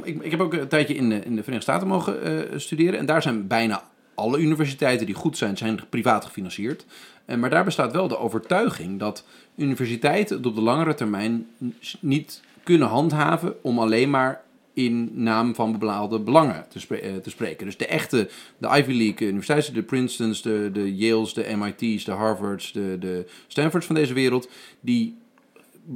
[0.03, 2.99] ik, ik heb ook een tijdje in de, in de Verenigde Staten mogen eh, studeren.
[2.99, 3.83] En daar zijn bijna
[4.15, 6.85] alle universiteiten die goed zijn, zijn privaat gefinancierd.
[7.25, 11.47] Eh, maar daar bestaat wel de overtuiging dat universiteiten het op de langere termijn
[11.99, 14.41] niet kunnen handhaven om alleen maar
[14.73, 17.65] in naam van bepaalde belangen eh, te spreken.
[17.65, 22.11] Dus de echte, de Ivy League universiteiten, de Princetons, de, de Yales, de MIT's, de
[22.11, 25.17] Harvards, de, de Stanfords van deze wereld, die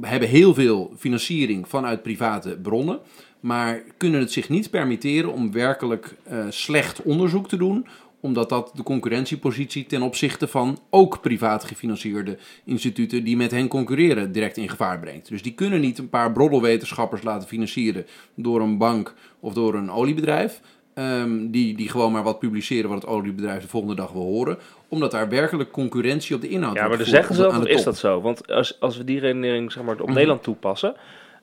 [0.00, 3.00] hebben heel veel financiering vanuit private bronnen,
[3.40, 7.86] maar kunnen het zich niet permitteren om werkelijk eh, slecht onderzoek te doen,
[8.26, 14.32] omdat dat de concurrentiepositie ten opzichte van ook privaat gefinancierde instituten die met hen concurreren
[14.32, 15.28] direct in gevaar brengt.
[15.28, 19.90] Dus die kunnen niet een paar broddelwetenschappers laten financieren door een bank of door een
[19.90, 20.60] oliebedrijf.
[20.94, 24.58] ehm, die, die gewoon maar wat publiceren wat het oliebedrijf de volgende dag wil horen.
[24.88, 27.96] Omdat daar werkelijk concurrentie op de inhoud Ja, maar dan zeggen ze dat, is dat
[27.98, 28.20] zo?
[28.20, 30.12] Want als, als we die redenering zeg maar, op Mhm.
[30.12, 30.94] Nederland toepassen...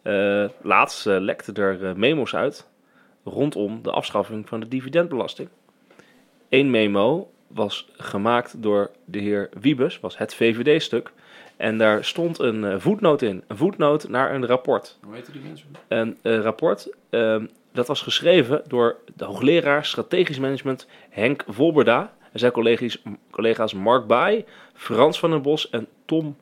[0.02, 2.68] eh, laatst eh, lekte er eh, memo's uit
[3.24, 5.50] rondom de afschaffing van de dividendbelasting.
[6.54, 11.12] Eén memo was gemaakt door de heer Wiebes, was het VVD-stuk.
[11.58, 13.44] En daar stond een eh, voetnoot in.
[13.48, 14.98] Een voetnoot naar een rapport.
[15.04, 15.68] Hoe heet die mensen?
[15.88, 22.14] Een eh, rapport ehm, dat was geschreven door de hoogleraar strategisch management Henk Volberda.
[22.32, 23.02] En zijn collega's,
[23.32, 26.36] collega's Mark Baai, Frans van den Bos en Tom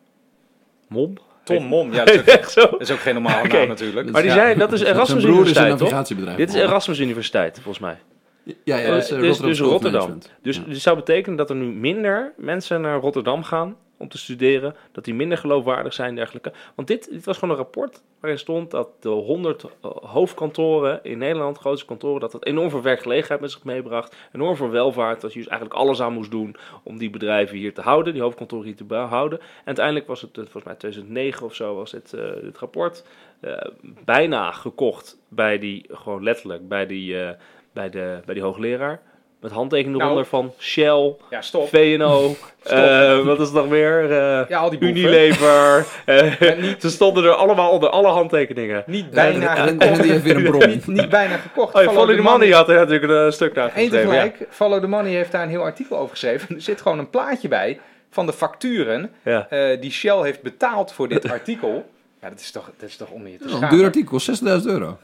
[0.88, 1.14] Mom.
[1.44, 2.62] Tom Mom, ja, dat is ook, Echt zo?
[2.70, 3.58] dat is ook geen normale Oké.
[3.58, 4.12] naam natuurlijk.
[4.12, 4.38] Maar die Ja.
[4.38, 6.36] zijn, dat is Zijn Erasmus broer is een Universiteit, toch?
[6.36, 6.56] Dit is.
[6.56, 7.98] Erasmus Universiteit, volgens mij.
[8.44, 10.18] Ja, ja, dat is, Eh, eh, dus, Rotterdam dus of Rotterdam.
[10.42, 10.64] Dus Ja.
[10.64, 15.06] dit zou betekenen dat er nu minder mensen naar Rotterdam gaan om te studeren, dat
[15.06, 16.52] die minder geloofwaardig zijn en dergelijke.
[16.76, 19.70] Want dit, dit was gewoon een rapport waarin stond dat de 100 eh,
[20.02, 24.70] hoofdkantoren in Nederland, grootste kantoren, dat dat enorm veel werkgelegenheid met zich meebracht, enorm veel
[24.70, 28.14] welvaart, dat je dus eigenlijk alles aan moest doen om die bedrijven hier te houden,
[28.14, 29.40] die hoofdkantoren hier te behouden.
[29.40, 33.04] En uiteindelijk was het, eh, volgens mij 2009 of zo, was dit, eh, dit rapport
[33.40, 33.58] eh,
[34.06, 37.36] bijna gekocht bij die, gewoon letterlijk, bij die, eh,
[37.74, 39.00] bij de, bij die hoogleraar.
[39.42, 40.04] Met handtekening Nou.
[40.10, 41.68] eronder van Shell, Ja, stop.
[41.70, 44.04] VNO, eh, wat is het nog meer?
[44.12, 44.98] Eh, Ja, al die boeven.
[44.98, 45.86] Unilever.
[46.06, 48.84] eh, niet, ze stonden er allemaal onder alle handtekeningen.
[48.88, 50.70] niet Bijna, en, en, die heeft weer een bron.
[50.70, 51.76] niet, niet bijna gekocht.
[51.76, 54.14] Oh, ja, Follow the Money had er natuurlijk een stuk naar Eén geschreven.
[54.14, 54.22] Ja.
[54.22, 54.48] tegelijk.
[54.54, 56.56] Follow the Money heeft daar een heel artikel over geschreven.
[56.56, 59.48] Er zit gewoon een plaatje bij van de facturen Ja.
[59.50, 61.90] eh, die Shell heeft betaald voor dit artikel.
[62.22, 63.76] Ja, dat is toch, dat is toch om je te is een schamen.
[63.76, 64.98] duur artikel, 60.000 euro.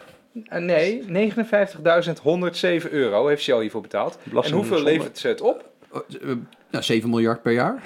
[0.46, 4.18] Eh, nee, 59.107 euro heeft Shell hiervoor betaald.
[4.44, 5.70] En hoeveel levert ze het op?
[5.92, 6.28] Oh, eh,
[6.72, 7.84] nou, 7 miljard per jaar?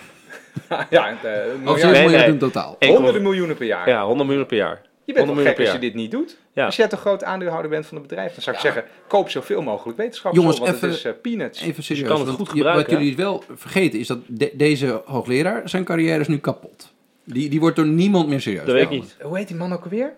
[0.90, 2.28] ja, eh, Of 7 miljard, Nee, miljard nee.
[2.34, 2.76] in totaal?
[2.80, 3.90] Honderden miljoenen per jaar.
[3.90, 4.82] Ja, 100 miljoen per jaar.
[5.06, 6.38] Je bent 100 toch gek als je dit niet doet?
[6.54, 6.66] Ja.
[6.66, 8.72] Als jij toch groot aandeelhouder bent van het bedrijf, dan zou ik Ja.
[8.72, 10.34] zeggen, koop zoveel mogelijk wetenschap.
[10.34, 11.62] Jongens, want even- het is eh, peanuts.
[11.62, 12.08] Even serieus.
[12.08, 16.20] kan het goed gebruiken, Wat jullie wel vergeten is dat de- deze hoogleraar, zijn carrière
[16.20, 16.92] is nu kapot.
[17.24, 19.16] Die, die wordt door niemand meer serieus Dat weet ik niet.
[19.22, 20.14] Hoe heet die man ook alweer?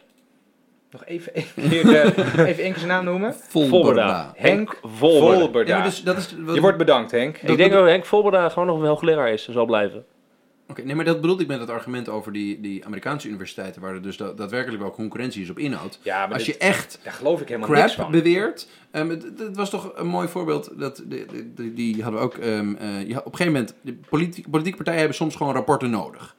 [0.93, 2.05] Nog even één keer, eh,
[2.47, 3.33] even één keer zijn naam noemen.
[3.33, 3.69] Volberda.
[3.79, 4.31] Volberda.
[4.35, 5.39] Henk Volberda.
[5.39, 5.77] Volberda.
[5.77, 7.37] Ja, dus, dat is, wat- Je wordt bedankt, Henk.
[7.37, 10.05] Ik denk dat Henk Volberda gewoon nog een hoogleraar is en zal blijven.
[10.67, 13.93] Oké, nee, maar dat bedoelde ik met het argument over die, die Amerikaanse universiteiten, waar
[13.93, 15.99] er dus da- daadwerkelijk wel concurrentie is op inhoud.
[16.01, 18.11] Ja, maar Als dit- je echt daar geloof ik helemaal niks crap van.
[18.11, 18.67] beweert.
[18.91, 20.69] Um, het, het was toch een mooi voorbeeld.
[20.79, 22.35] Dat, de, de- de- die hadden we ook.
[22.37, 23.73] ehm, eh, je had- op een gegeven moment.
[23.81, 23.97] De
[24.49, 26.35] politieke partijen hebben soms gewoon rapporten nodig.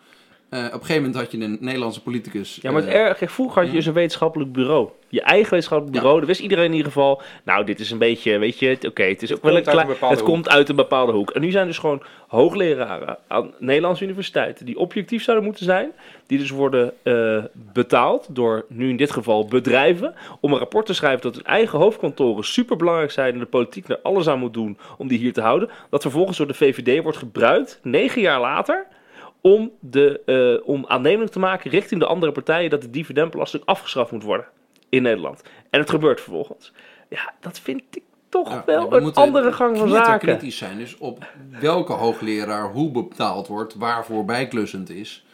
[0.55, 2.59] Eh, op een gegeven moment had je een Nederlandse politicus.
[2.63, 4.89] Ja, maar het eh, erg, vroeger had je dus een wetenschappelijk bureau.
[5.09, 6.01] Je eigen wetenschappelijk Ja.
[6.01, 6.21] bureau.
[6.21, 9.03] Dan wist iedereen in ieder geval, nou, dit is een beetje, weet je, het- oké,
[9.03, 10.35] het is ook wel een komt uit klein, een bepaalde het hoek.
[10.35, 11.31] komt uit een bepaalde hoek.
[11.31, 15.91] En nu zijn dus gewoon hoogleraren aan Nederlandse universiteiten die objectief zouden moeten zijn,
[16.27, 20.95] die dus worden eh, betaald door, nu in dit geval, bedrijven, om een rapport te
[20.95, 24.79] schrijven dat hun eigen hoofdkantoren superbelangrijk zijn en de politiek er alles aan moet doen
[24.99, 25.71] om die hier te houden.
[25.91, 28.87] Dat vervolgens door de VVD wordt gebruikt, negen jaar later,
[29.47, 34.13] om, de, eh, om aannemelijk te maken richting de andere partijen dat de dividendbelasting afgeschaft
[34.13, 34.47] moet worden
[34.89, 35.43] in Nederland.
[35.71, 36.73] En het gebeurt vervolgens.
[37.09, 40.19] Ja, dat vind ik toch ja, wel we een andere gang van zaken.
[40.19, 41.25] kritisch zijn dus op
[41.61, 45.25] welke hoogleraar hoe betaald wordt, waarvoor bijklussend is.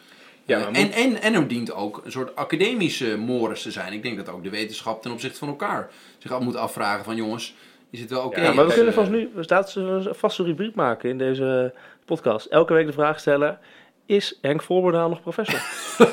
[0.45, 3.93] Ja, Eh, en, en, en er dient ook een soort academische mores te zijn.
[3.93, 7.55] Ik denk dat ook de wetenschap ten opzichte van elkaar zich moet afvragen van jongens,
[7.89, 8.39] is het wel oké?
[8.39, 11.09] Ja, Ja, maar we als, kunnen eh, vast nu we staat een vaste rubriek maken
[11.09, 11.73] in deze
[12.05, 12.45] podcast.
[12.45, 13.59] Elke week de vraag stellen:
[14.11, 15.59] is Henk Voorberdaal nog professor?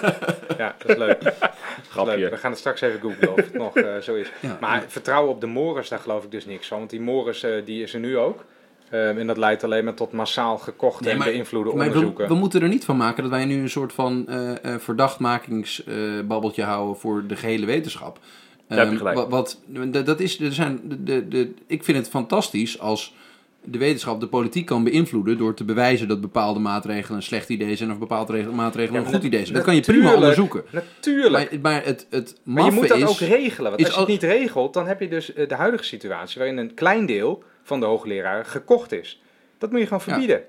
[0.59, 1.34] Ja, dat is leuk.
[1.88, 2.16] Grapje.
[2.16, 2.30] leuk.
[2.30, 4.30] We gaan het straks even googlen of het nog eh, zo is.
[4.40, 4.57] Ja.
[4.61, 6.78] Maar vertrouwen op de Morris, daar geloof ik dus niks van.
[6.78, 8.44] Want die Morris, eh, die is er nu ook.
[8.90, 11.84] Ehm, en dat leidt alleen maar tot massaal gekochte Nee, en maar- beïnvloede Maar we,
[11.84, 12.28] onderzoeken.
[12.28, 16.62] we moeten er niet van maken dat wij nu een soort van eh eh verdachtmakingsbabbeltje
[16.62, 18.18] houden voor de gehele wetenschap.
[18.68, 19.16] Daar heb je Ehm, gelijk.
[19.16, 23.14] Wat, wat, dat- dat is, er zijn, de, de, de, ik vind het fantastisch als
[23.65, 27.77] de wetenschap de politiek kan beïnvloeden door te bewijzen dat bepaalde maatregelen een slecht idee
[27.77, 29.55] zijn of bepaalde regel- maatregelen Ja, een goed idee zijn.
[29.55, 30.65] Dat kan je prima onderzoeken.
[30.71, 31.51] Natuurlijk.
[31.51, 33.05] Maar, maar het, het Maar je moet dat is...
[33.09, 33.71] ook regelen.
[33.71, 36.39] Want als je het al- niet regelt, dan heb je dus eh, de huidige situatie
[36.39, 39.23] waarin een klein deel van de hoogleraren gekocht is.
[39.59, 40.11] Dat moet je gewoon Ja.
[40.13, 40.43] verbieden.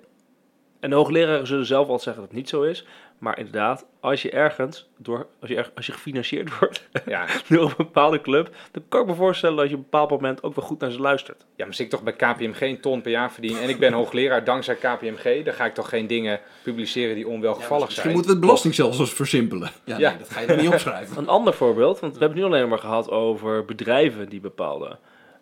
[0.80, 2.86] En de hoogleraren zullen zelf altijd zeggen dat het niet zo is.
[3.20, 7.64] Maar inderdaad, als je ergens, door, als je, erg- als je gefinancierd wordt Ja, door
[7.70, 10.56] een bepaalde club, dan kan ik me voorstellen dat je op een bepaald moment ook
[10.56, 11.40] wel goed naar ze luistert.
[11.42, 13.94] ja maar als ik toch bij KPMG een ton per jaar verdien en ik ben
[13.94, 18.14] hoogleraar dankzij KPMG, dan ga ik toch geen dingen publiceren die onwelgevallig Misschien zijn.
[18.16, 19.70] moeten we het belastingstelsel versimpelen.
[19.84, 20.10] Ja, Ja.
[20.10, 21.18] Nee, dat ga je er niet opschrijven.
[21.18, 24.98] Een ander voorbeeld, want we hebben het nu alleen maar gehad over bedrijven die bepaalde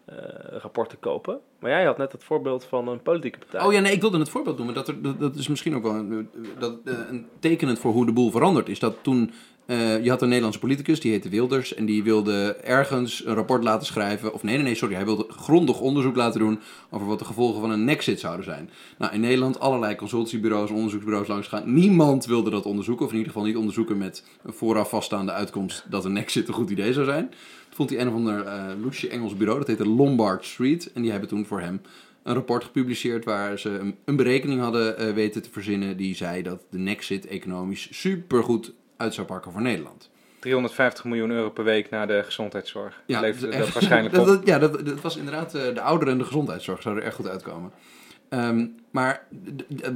[0.08, 0.16] eh,
[0.62, 1.40] rapporten kopen.
[1.60, 3.62] Maar jij had net het voorbeeld van een politieke partij.
[3.62, 4.76] Oh ja, nee, ik wilde het voorbeeld noemen.
[4.76, 6.30] Dat, er, dat, dat is misschien ook wel een,
[6.60, 8.80] dat, eh, een tekenend voor hoe de boel veranderd is.
[8.80, 9.32] Dat toen,
[9.66, 11.74] eh, je had een Nederlandse politicus, die heette Wilders.
[11.74, 14.34] En die wilde ergens een rapport laten schrijven.
[14.34, 14.96] Of nee, nee, nee, sorry.
[14.96, 18.70] Hij wilde grondig onderzoek laten doen over wat de gevolgen van een nexit zouden zijn.
[18.98, 21.74] Nou, in Nederland allerlei consultiebureaus, onderzoeksbureaus langs gaan.
[21.74, 23.06] Niemand wilde dat onderzoeken.
[23.06, 26.54] Of in ieder geval niet onderzoeken met een vooraf vaststaande uitkomst dat een nexit een
[26.54, 27.32] goed idee zou zijn.
[27.78, 30.92] Vond hij een of ander eh loesje Engels bureau, dat heette Lombard Street.
[30.94, 31.82] En die hebben toen voor hem
[32.24, 36.42] een rapport gepubliceerd waar ze een, een berekening hadden eh, weten te verzinnen die zei
[36.44, 40.10] dat de Nexit economisch supergoed uit zou pakken voor Nederland.
[40.40, 43.02] 350 miljoen euro per week naar de gezondheidszorg.
[43.06, 43.40] Ja, dat
[43.74, 44.26] waarschijnlijk op.
[44.26, 47.18] dat- ja, dat, dat was inderdaad eh, de ouderen en de gezondheidszorg zouden er echt
[47.20, 47.72] goed uitkomen.
[48.30, 49.28] Ehm, maar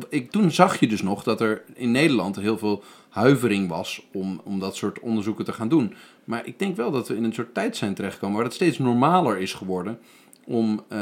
[0.09, 4.41] ik, toen zag je dus nog dat er in Nederland heel veel huivering was om,
[4.43, 5.93] om dat soort onderzoeken te gaan doen.
[6.23, 8.77] Maar ik denk wel dat we in een soort tijd zijn terechtgekomen waar het steeds
[8.79, 9.99] normaler is geworden
[10.45, 10.99] om, eh,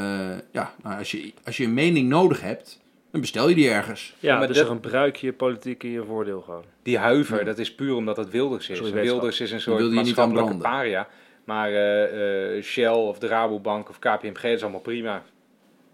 [0.52, 2.80] ja, nou, als, je, als je een mening nodig hebt,
[3.12, 4.16] Dan bestel je die ergens.
[4.20, 6.64] Ja, maar dus dat- er gebruik je politiek in je voordeel gewoon.
[6.84, 7.44] Die huiver, Ja.
[7.46, 8.78] dat is puur omdat het Wilders is.
[8.78, 8.94] Sorry.
[8.94, 11.08] Wilders is een Dan soort maatschappelijke paria.
[11.46, 15.24] Maar eh, eh, Shell of de Rabobank of KPMG, dat is allemaal prima.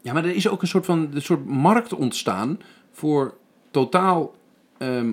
[0.06, 2.60] Ja, maar er is ook een soort van een soort markt ontstaan
[2.92, 3.38] voor
[3.72, 4.36] totaal
[4.78, 5.12] ehm,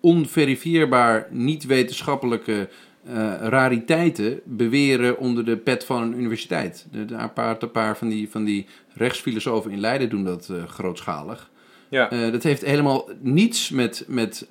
[0.00, 2.68] onverifieerbaar, niet wetenschappelijke
[3.04, 6.86] eh, rariteiten beweren onder de pet van een universiteit.
[6.90, 10.48] De, de, een, paar, een paar van die, van die rechtsfilosofen in Leiden doen dat
[10.48, 11.50] eh, grootschalig.
[11.88, 12.10] Ja.
[12.10, 14.48] Eh, dat heeft helemaal niets met, met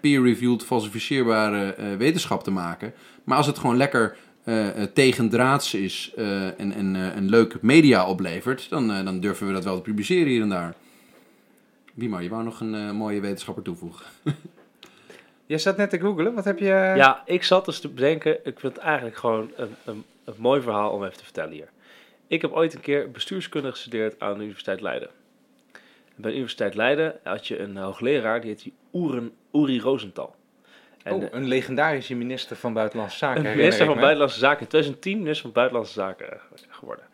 [0.00, 2.92] peer-reviewed, falsificeerbare wetenschap te maken.
[3.24, 4.16] Maar als het gewoon lekker
[4.92, 9.52] tegendraads is eh, en, en eh, een leuk media oplevert, dan, eh, dan durven we
[9.52, 10.74] dat wel te publiceren hier en daar.
[11.94, 14.06] Wimar, je wou nog een eh, mooie wetenschapper toevoegen.
[15.46, 16.92] Jij zat net te googlen, wat heb je...
[16.96, 20.60] Ja, ik zat dus te bedenken, ik vind het eigenlijk gewoon een, een, een mooi
[20.60, 21.68] verhaal om even te vertellen hier.
[22.26, 25.08] Ik heb ooit een keer bestuurskunde gestudeerd aan de Universiteit Leiden.
[26.14, 30.34] En bij de Universiteit Leiden had je een hoogleraar, die heet die Oeren, Uri Rosenthal.
[31.02, 33.46] En, oh, een legendarische minister van Buitenlandse Zaken.
[33.46, 34.00] een minister van me.
[34.00, 37.04] Buitenlandse Zaken, in 2010 minister van Buitenlandse Zaken geworden.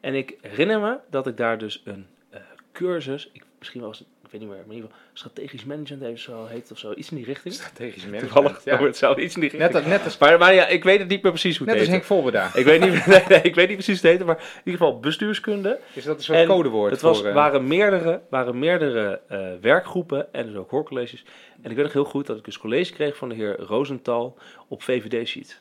[0.00, 2.40] En ik herinner me dat ik daar dus een eh,
[2.72, 6.02] cursus, ik, misschien was het, ik weet niet meer, maar in ieder geval strategisch management
[6.02, 7.54] even zo heet of zo, iets in die richting.
[7.54, 8.32] Strategisch management.
[8.32, 8.72] Toevallig, ja.
[8.74, 9.72] over hetzelfde, iets in die richting.
[9.72, 11.76] Net, als- net als, Maar, maar ja, ik weet het niet meer precies hoe het
[11.76, 12.06] net als heet.
[12.08, 12.50] Henk Volberda.
[12.54, 14.80] Ik weet, niet, nee, nee, ik weet niet precies hoe het heette, maar in ieder
[14.80, 15.78] geval bestuurskunde.
[15.92, 17.28] Is dat een soort En codewoord Het was, voor...
[17.28, 21.24] eh, waren meerdere, waren meerdere eh, werkgroepen en dus ook hoorcolleges.
[21.62, 24.36] En ik weet nog heel goed dat ik dus college kreeg van de heer Rosenthal
[24.68, 25.60] op VVD-sheet.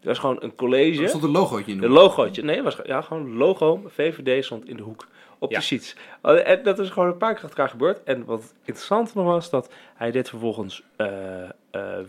[0.00, 1.02] Dat was gewoon een college.
[1.02, 1.82] Er stond een logootje in.
[1.82, 2.42] Een logootje.
[2.42, 3.82] Nee, het was ja, gewoon een logo.
[3.86, 5.06] VVD stond in de hoek.
[5.42, 5.58] Op Ja.
[5.58, 5.96] de sheets.
[6.22, 8.02] Oh, En dat is gewoon een paar keer achter elkaar gebeurd.
[8.02, 11.50] En wat interessant nog was, dat hij deed vervolgens eh, eh,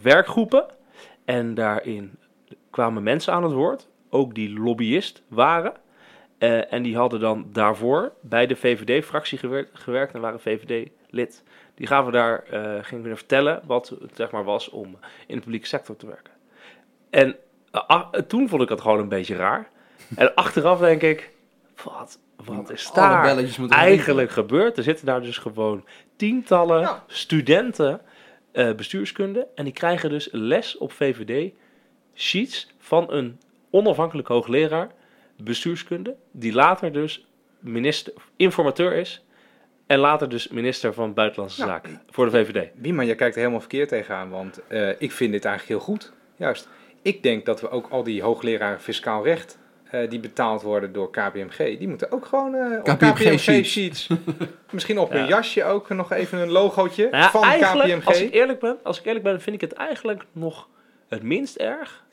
[0.01, 0.65] werkgroepen.
[1.25, 2.15] En daarin
[2.69, 3.87] kwamen mensen aan het woord.
[4.09, 5.73] Ook die lobbyist waren.
[6.37, 11.43] Eh, en die hadden dan daarvoor bij de VVD-fractie gewerkt, gewerkt en waren VVD-lid.
[11.75, 15.41] Die gaven daar, eh gingen weer vertellen wat het zeg maar, was om in de
[15.41, 16.33] publieke sector te werken.
[17.09, 17.35] En
[17.71, 19.69] eh, toen vond ik dat gewoon een beetje raar.
[20.15, 21.31] En achteraf denk ik,
[21.83, 23.37] wat, wat is daar
[23.69, 24.77] eigenlijk gebeurd?
[24.77, 25.85] Er zitten daar dus gewoon
[26.15, 27.03] tientallen Ja.
[27.07, 28.01] studenten
[28.51, 29.47] eh, bestuurskunde.
[29.55, 31.51] En die krijgen dus les op VVD
[32.15, 33.39] sheets van een
[33.69, 34.89] onafhankelijk hoogleraar
[35.37, 36.15] bestuurskunde.
[36.31, 37.25] Die later dus
[37.59, 39.25] minister, informateur is.
[39.87, 41.67] En later dus minister van Buitenlandse Ja.
[41.67, 42.69] Zaken voor de VVD.
[42.75, 46.13] Wieman, jij kijkt er helemaal verkeerd tegenaan, want eh, ik vind dit eigenlijk heel goed.
[46.35, 46.69] Juist.
[47.01, 49.57] Ik denk dat we ook al die hoogleraren fiscaal recht
[49.91, 53.69] eh, die betaald worden door KPMG, die moeten ook gewoon eh op KPMG KPMG sheets.
[53.71, 54.07] sheets.
[54.71, 55.17] Misschien op Ja.
[55.17, 58.05] hun jasje ook nog even een logootje Nou ja, van eigenlijk, KPMG.
[58.07, 60.67] Als ik, eerlijk ben, als ik eerlijk ben, vind ik het eigenlijk nog
[61.07, 62.03] het minst erg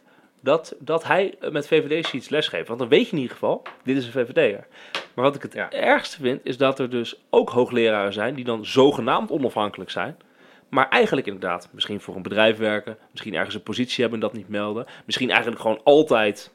[0.41, 2.69] dat, dat hij met VVD-sheets lesgeeft.
[2.69, 4.67] Want dan weet je in ieder geval, dit is een VVD'er.
[5.15, 5.71] Maar wat ik het Ja.
[5.71, 10.17] ergste vind, is dat er dus ook hoogleraren zijn die dan zogenaamd onafhankelijk zijn.
[10.69, 14.37] Maar eigenlijk inderdaad, misschien voor een bedrijf werken, misschien ergens een positie hebben en dat
[14.37, 14.87] niet melden.
[15.05, 16.51] Misschien eigenlijk gewoon altijd,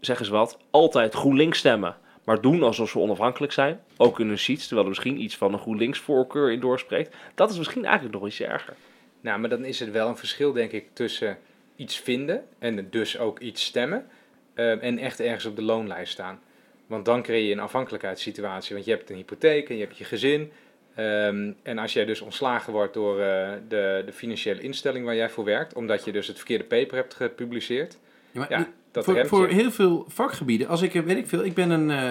[0.00, 1.96] zeg eens wat, altijd GroenLinks stemmen.
[2.24, 3.80] Maar doen alsof ze onafhankelijk zijn.
[3.96, 7.16] Ook in hun sheets, terwijl er misschien iets van een GroenLinks voorkeur in doorspreekt.
[7.34, 8.74] Dat is misschien eigenlijk nog iets erger.
[9.20, 11.38] Nou, maar dan is het wel een verschil, denk ik, tussen
[11.76, 14.06] iets vinden en dus ook iets stemmen
[14.54, 16.40] eh, en echt ergens op de loonlijst staan.
[16.86, 20.04] Want dan creëer je een afhankelijkheidssituatie, want je hebt een hypotheek en je hebt je
[20.04, 20.52] gezin.
[20.94, 25.30] Ehm, en als jij dus ontslagen wordt door eh, de, de financiële instelling waar jij
[25.30, 27.98] voor werkt, omdat je dus het verkeerde paper hebt gepubliceerd,
[28.32, 31.70] Ja, maar ja, dat voor, heel veel vakgebieden, als ik, weet ik veel, ik ben
[31.70, 32.10] een, eh,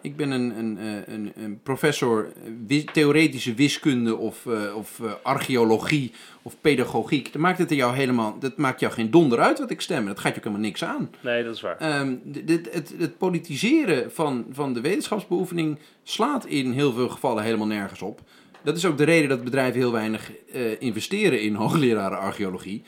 [0.00, 2.32] ik ben een, een, eh, een, een professor
[2.68, 6.12] eh, theoretische wiskunde of, of archeologie
[6.42, 7.32] of pedagogiek.
[7.32, 10.06] Dan maakt het er jou helemaal, dat maakt jou geen donder uit wat ik stem.
[10.06, 11.10] Dat gaat je ook helemaal niks aan.
[11.20, 11.76] Nee, dat is waar.
[11.76, 17.66] Ehm, dit, het, het politiseren van, van de wetenschapsbeoefening slaat in heel veel gevallen helemaal
[17.66, 18.20] nergens op.
[18.62, 20.30] Dat is ook de reden dat bedrijven heel weinig
[20.78, 22.82] investeren in hoogleraren archeologie.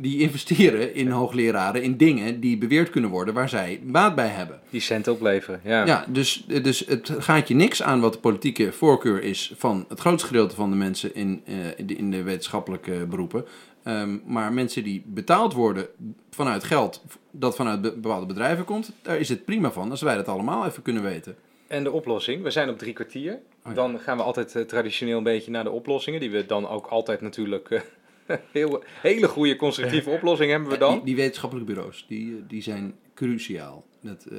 [0.00, 4.60] Die investeren in hoogleraren in dingen die beweerd kunnen worden waar zij baat bij hebben.
[4.70, 5.60] Die cent opleveren.
[5.64, 5.86] Ja.
[5.86, 10.00] Ja, dus, dus het gaat je niks aan wat de politieke voorkeur is van het
[10.00, 11.54] grootste gedeelte van de mensen in, eh,
[11.98, 13.44] in, de, wetenschappelijke beroepen.
[13.82, 15.86] Ehm, maar mensen die betaald worden
[16.30, 20.14] vanuit geld dat vanuit be- bepaalde bedrijven komt, daar is het prima van als wij
[20.16, 21.36] dat allemaal even kunnen weten.
[21.66, 23.38] En de oplossing, we zijn op drie kwartier.
[23.64, 23.72] ja.
[23.72, 26.86] Dan gaan we altijd eh, traditioneel een beetje naar de oplossingen, die we dan ook
[26.86, 27.70] altijd natuurlijk...
[27.70, 27.80] eh,
[28.52, 30.92] heel, hele goede constructieve oplossing hebben we dan.
[30.94, 33.84] Die, die wetenschappelijke bureaus, die, die zijn cruciaal.
[34.02, 34.38] Dat, eh,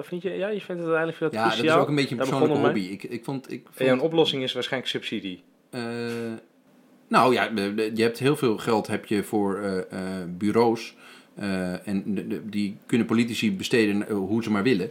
[0.00, 2.16] Vind je, ja, je vindt het uiteindelijk je ja, dat is ook een beetje een
[2.16, 2.80] persoonlijke hobby.
[2.80, 5.42] Ik, ik vond, ik vond En een oplossing is waarschijnlijk subsidie.
[5.70, 5.82] Eh,
[7.08, 7.50] nou ja,
[7.94, 10.96] je hebt heel veel geld heb je voor eh, eh, bureaus.
[11.34, 14.90] eh, en de- de- die kunnen politici besteden eh, hoe ze maar willen.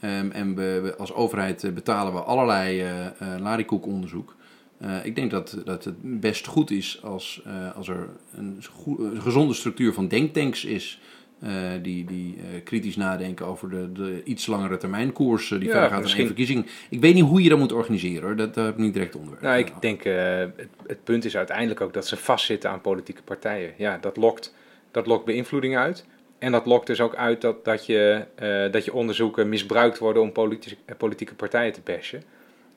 [0.00, 4.36] Ehm, en we, we als overheid eh, betalen we allerlei eh eh, larikoekonderzoek.
[4.82, 8.62] Eh, ik denk dat, dat het best goed is als, eh, als er een,
[8.98, 11.00] een gezonde structuur van denktanks is.
[11.40, 11.50] eh,
[11.82, 16.02] die die kritisch nadenken over de, de iets langere termijn koers die Ja, verder gaat
[16.02, 16.66] dan één verkiezing.
[16.90, 18.36] Ik weet niet hoe je dat moet organiseren hoor.
[18.36, 19.42] Dat, dat heb ik niet direct onderwerp.
[19.42, 23.72] Nou, ik denk, het, het punt is uiteindelijk ook dat ze vastzitten aan politieke partijen.
[23.76, 24.54] Ja, dat lokt,
[24.90, 26.06] dat lokt beïnvloeding uit.
[26.38, 28.26] En dat lokt dus ook uit dat, dat, je,
[28.70, 32.22] dat je onderzoeken misbruikt worden om politieke, politieke partijen te bashen.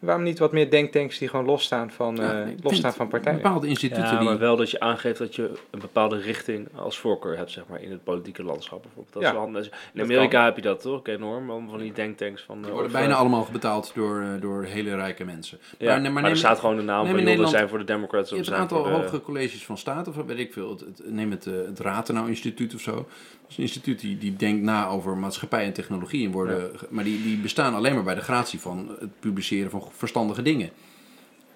[0.05, 3.41] Waarom niet wat meer denktanks die gewoon losstaan van, Ja, eh, losstaan van partijen?
[3.41, 4.27] Bepaalde instituten Ja, die...
[4.27, 7.81] maar wel dat je aangeeft dat je een bepaalde richting als voorkeur hebt, zeg maar,
[7.81, 9.13] in het politieke landschap bijvoorbeeld.
[9.13, 9.69] Dat Ja, is handig.
[9.93, 12.55] in Amerika heb je dat toch, enorm, van van die denktanks van...
[12.57, 15.59] Die eh, worden of, bijna eh, allemaal betaald door, eh, door hele rijke mensen.
[15.77, 18.29] Ja, maar, maar, maar er staat gewoon de naam van, Nederland- zijn voor de Democrats,
[18.29, 18.97] Je hebt een aantal voor de...
[18.97, 20.69] hoge colleges van staat, of weet ik veel.
[20.69, 22.93] Het, het- neem het, het Rathenau Instituut of zo.
[22.95, 26.25] Dat is een instituut die, die denkt na over maatschappij en technologie.
[26.25, 29.81] En worden, Maar die, die bestaan alleen maar bij de gratie van het publiceren van
[29.97, 30.69] verstandige dingen.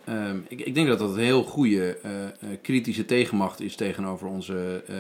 [0.06, 2.30] Ehm, ik, ik denk dat dat een heel goede eh, eh,
[2.62, 4.96] kritische tegenmacht is tegenover onze eh,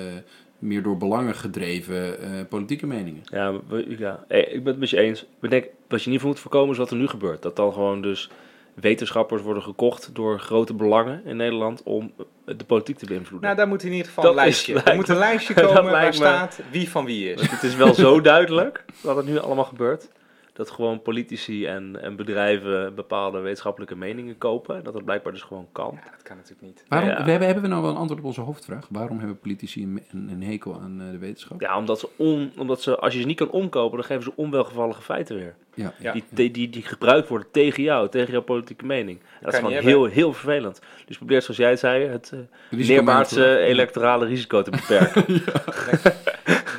[0.59, 3.21] meer door belangen gedreven eh, politieke meningen.
[3.23, 5.25] Ja, we- ja, ik ben het met je eens.
[5.41, 7.41] Ik denk, wat je niet voor moet voorkomen is wat er nu gebeurt.
[7.41, 8.29] Dat dan gewoon dus
[8.73, 12.11] wetenschappers worden gekocht door grote belangen in Nederland om
[12.45, 13.41] de politiek te beïnvloeden.
[13.41, 14.73] Nou, daar moet in ieder geval Dat een lijstje.
[14.73, 17.35] lijkt Er moet een lijstje komen waar me- staat wie van wie is.
[17.35, 20.09] Want het is wel zo duidelijk dat het nu allemaal gebeurt.
[20.59, 24.75] Dat gewoon politici en, en bedrijven bepaalde wetenschappelijke meningen kopen.
[24.75, 25.91] En dat het blijkbaar dus gewoon kan.
[26.03, 26.85] Ja, dat kan natuurlijk niet.
[26.87, 27.23] Waarom, Ja.
[27.23, 28.87] we hebben, hebben we nou wel een antwoord op onze hoofdvraag?
[28.89, 31.61] Waarom hebben politici een, een, een hekel aan eh, de wetenschap?
[31.61, 34.31] Ja, omdat ze, on, omdat ze, als je ze niet kan omkopen, dan geven ze
[34.35, 35.55] onwelgevallige feiten weer.
[35.73, 35.93] Ja.
[35.99, 36.11] Ja.
[36.11, 39.19] Die, die, die, die gebruikt worden tegen jou, tegen jouw politieke mening.
[39.19, 40.79] En dat is gewoon heel, heel vervelend.
[41.05, 42.39] Dus probeer, zoals jij zei, het eh
[42.87, 43.69] neerwaartse management.
[43.69, 45.25] electorale risico te beperken.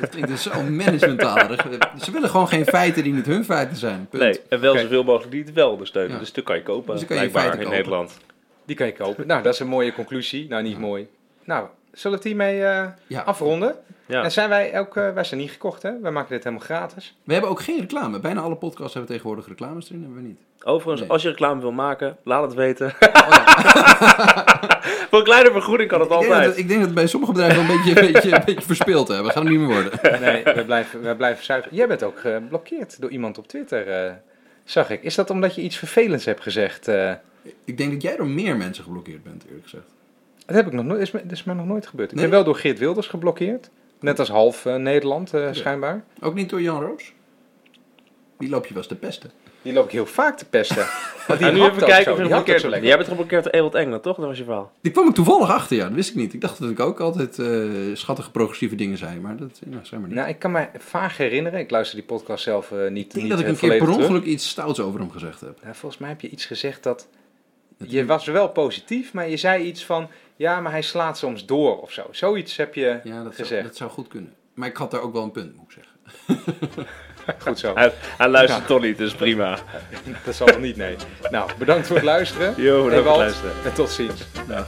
[0.01, 1.65] Dat klinkt dus zo managementalig.
[2.03, 4.07] Ze willen gewoon geen feiten die niet hun feiten zijn.
[4.09, 4.23] Punt.
[4.23, 6.13] nee, en wel zoveel mogelijk die het wel ondersteunen.
[6.13, 6.19] Ja.
[6.19, 7.77] Dus dat kan je kopen, Dus kan je blijkbaar, feiten in kopen.
[7.83, 8.17] Nederland.
[8.65, 9.27] Die kan je kopen.
[9.27, 10.47] Nou, dat is een mooie conclusie.
[10.49, 11.07] Nou, niet mooi.
[11.43, 13.21] Nou, zullen we het hiermee eh, Ja.
[13.21, 13.75] afronden?
[14.11, 14.23] Ja.
[14.23, 15.91] En zijn wij ook, eh, wij zijn niet gekocht, hè?
[16.01, 17.17] Wij maken dit helemaal gratis.
[17.23, 18.19] We hebben ook geen reclame.
[18.19, 20.39] Bijna alle podcasts hebben tegenwoordig reclames erin, hebben we niet.
[20.63, 21.09] Overigens, Nee.
[21.09, 22.85] als je reclame wil maken, laat het weten.
[22.87, 23.43] Oh, ja.
[25.09, 26.57] Voor een kleine vergoeding kan het ik, denk dat, altijd.
[26.57, 29.25] ik denk dat het bij sommige bedrijven een beetje, een beetje, een beetje verspeeld hebben.
[29.25, 29.91] We gaan het niet meer worden.
[30.21, 31.73] Nee, we blijven, we blijven zuiver.
[31.73, 34.11] Jij bent ook geblokkeerd door iemand op Twitter, eh,
[34.63, 35.03] zag ik.
[35.03, 36.87] Is dat omdat je iets vervelends hebt gezegd?
[36.87, 37.11] eh?
[37.65, 39.83] Ik denk dat jij door meer mensen geblokkeerd bent, eerlijk gezegd.
[40.45, 42.09] dat heb ik nog nooit, is, me- dat is mij nog nooit gebeurd.
[42.11, 42.25] Ik Nee?
[42.25, 43.69] ben wel door Geert Wilders geblokkeerd.
[44.01, 46.03] Net als half eh, Nederland, eh, schijnbaar.
[46.21, 47.13] Ook niet door Jan Roos?
[48.37, 49.31] Die loop je wel eens te pesten.
[49.61, 50.85] Die loop ik heel vaak te pesten.
[51.27, 52.45] Want die En nu even kijken of je bent.
[52.47, 52.83] lekker.
[52.83, 54.17] Jij bent geblokkeerd door Ewald Engelen, toch?
[54.17, 54.71] Dat was je verhaal.
[54.81, 55.83] Die kwam ik toevallig achter, ja.
[55.83, 56.33] Dat wist ik niet.
[56.33, 57.47] Ik dacht dat ik ook altijd eh,
[57.93, 59.19] schattige progressieve dingen zei.
[59.19, 60.17] Maar dat nou, zei maar niet.
[60.17, 61.59] Nou, ik kan me vaag herinneren.
[61.59, 63.05] Ik luister die podcast zelf eh, niet.
[63.05, 63.95] ik denk niet, dat ik een keer per terug.
[63.95, 65.57] ongeluk iets stouts over hem gezegd heb.
[65.63, 67.07] Nou, volgens mij heb je iets gezegd dat.
[67.87, 70.09] Je was wel positief, maar je zei iets van.
[70.35, 72.07] Ja, maar hij slaat soms door of zo.
[72.11, 73.63] Zoiets heb je Ja, dat zou, gezegd.
[73.63, 74.33] dat zou goed kunnen.
[74.53, 76.85] Maar ik had daar ook wel een punt, moet ik zeggen.
[77.39, 77.75] Goed zo.
[77.75, 79.57] Hij, hij luistert toch niet, dus prima.
[80.25, 80.95] Dat zal nog niet, nee.
[81.31, 82.55] Nou, bedankt voor het luisteren.
[82.55, 83.51] Bedankt voor het luisteren.
[83.65, 84.21] En tot ziens.
[84.47, 84.65] Nou,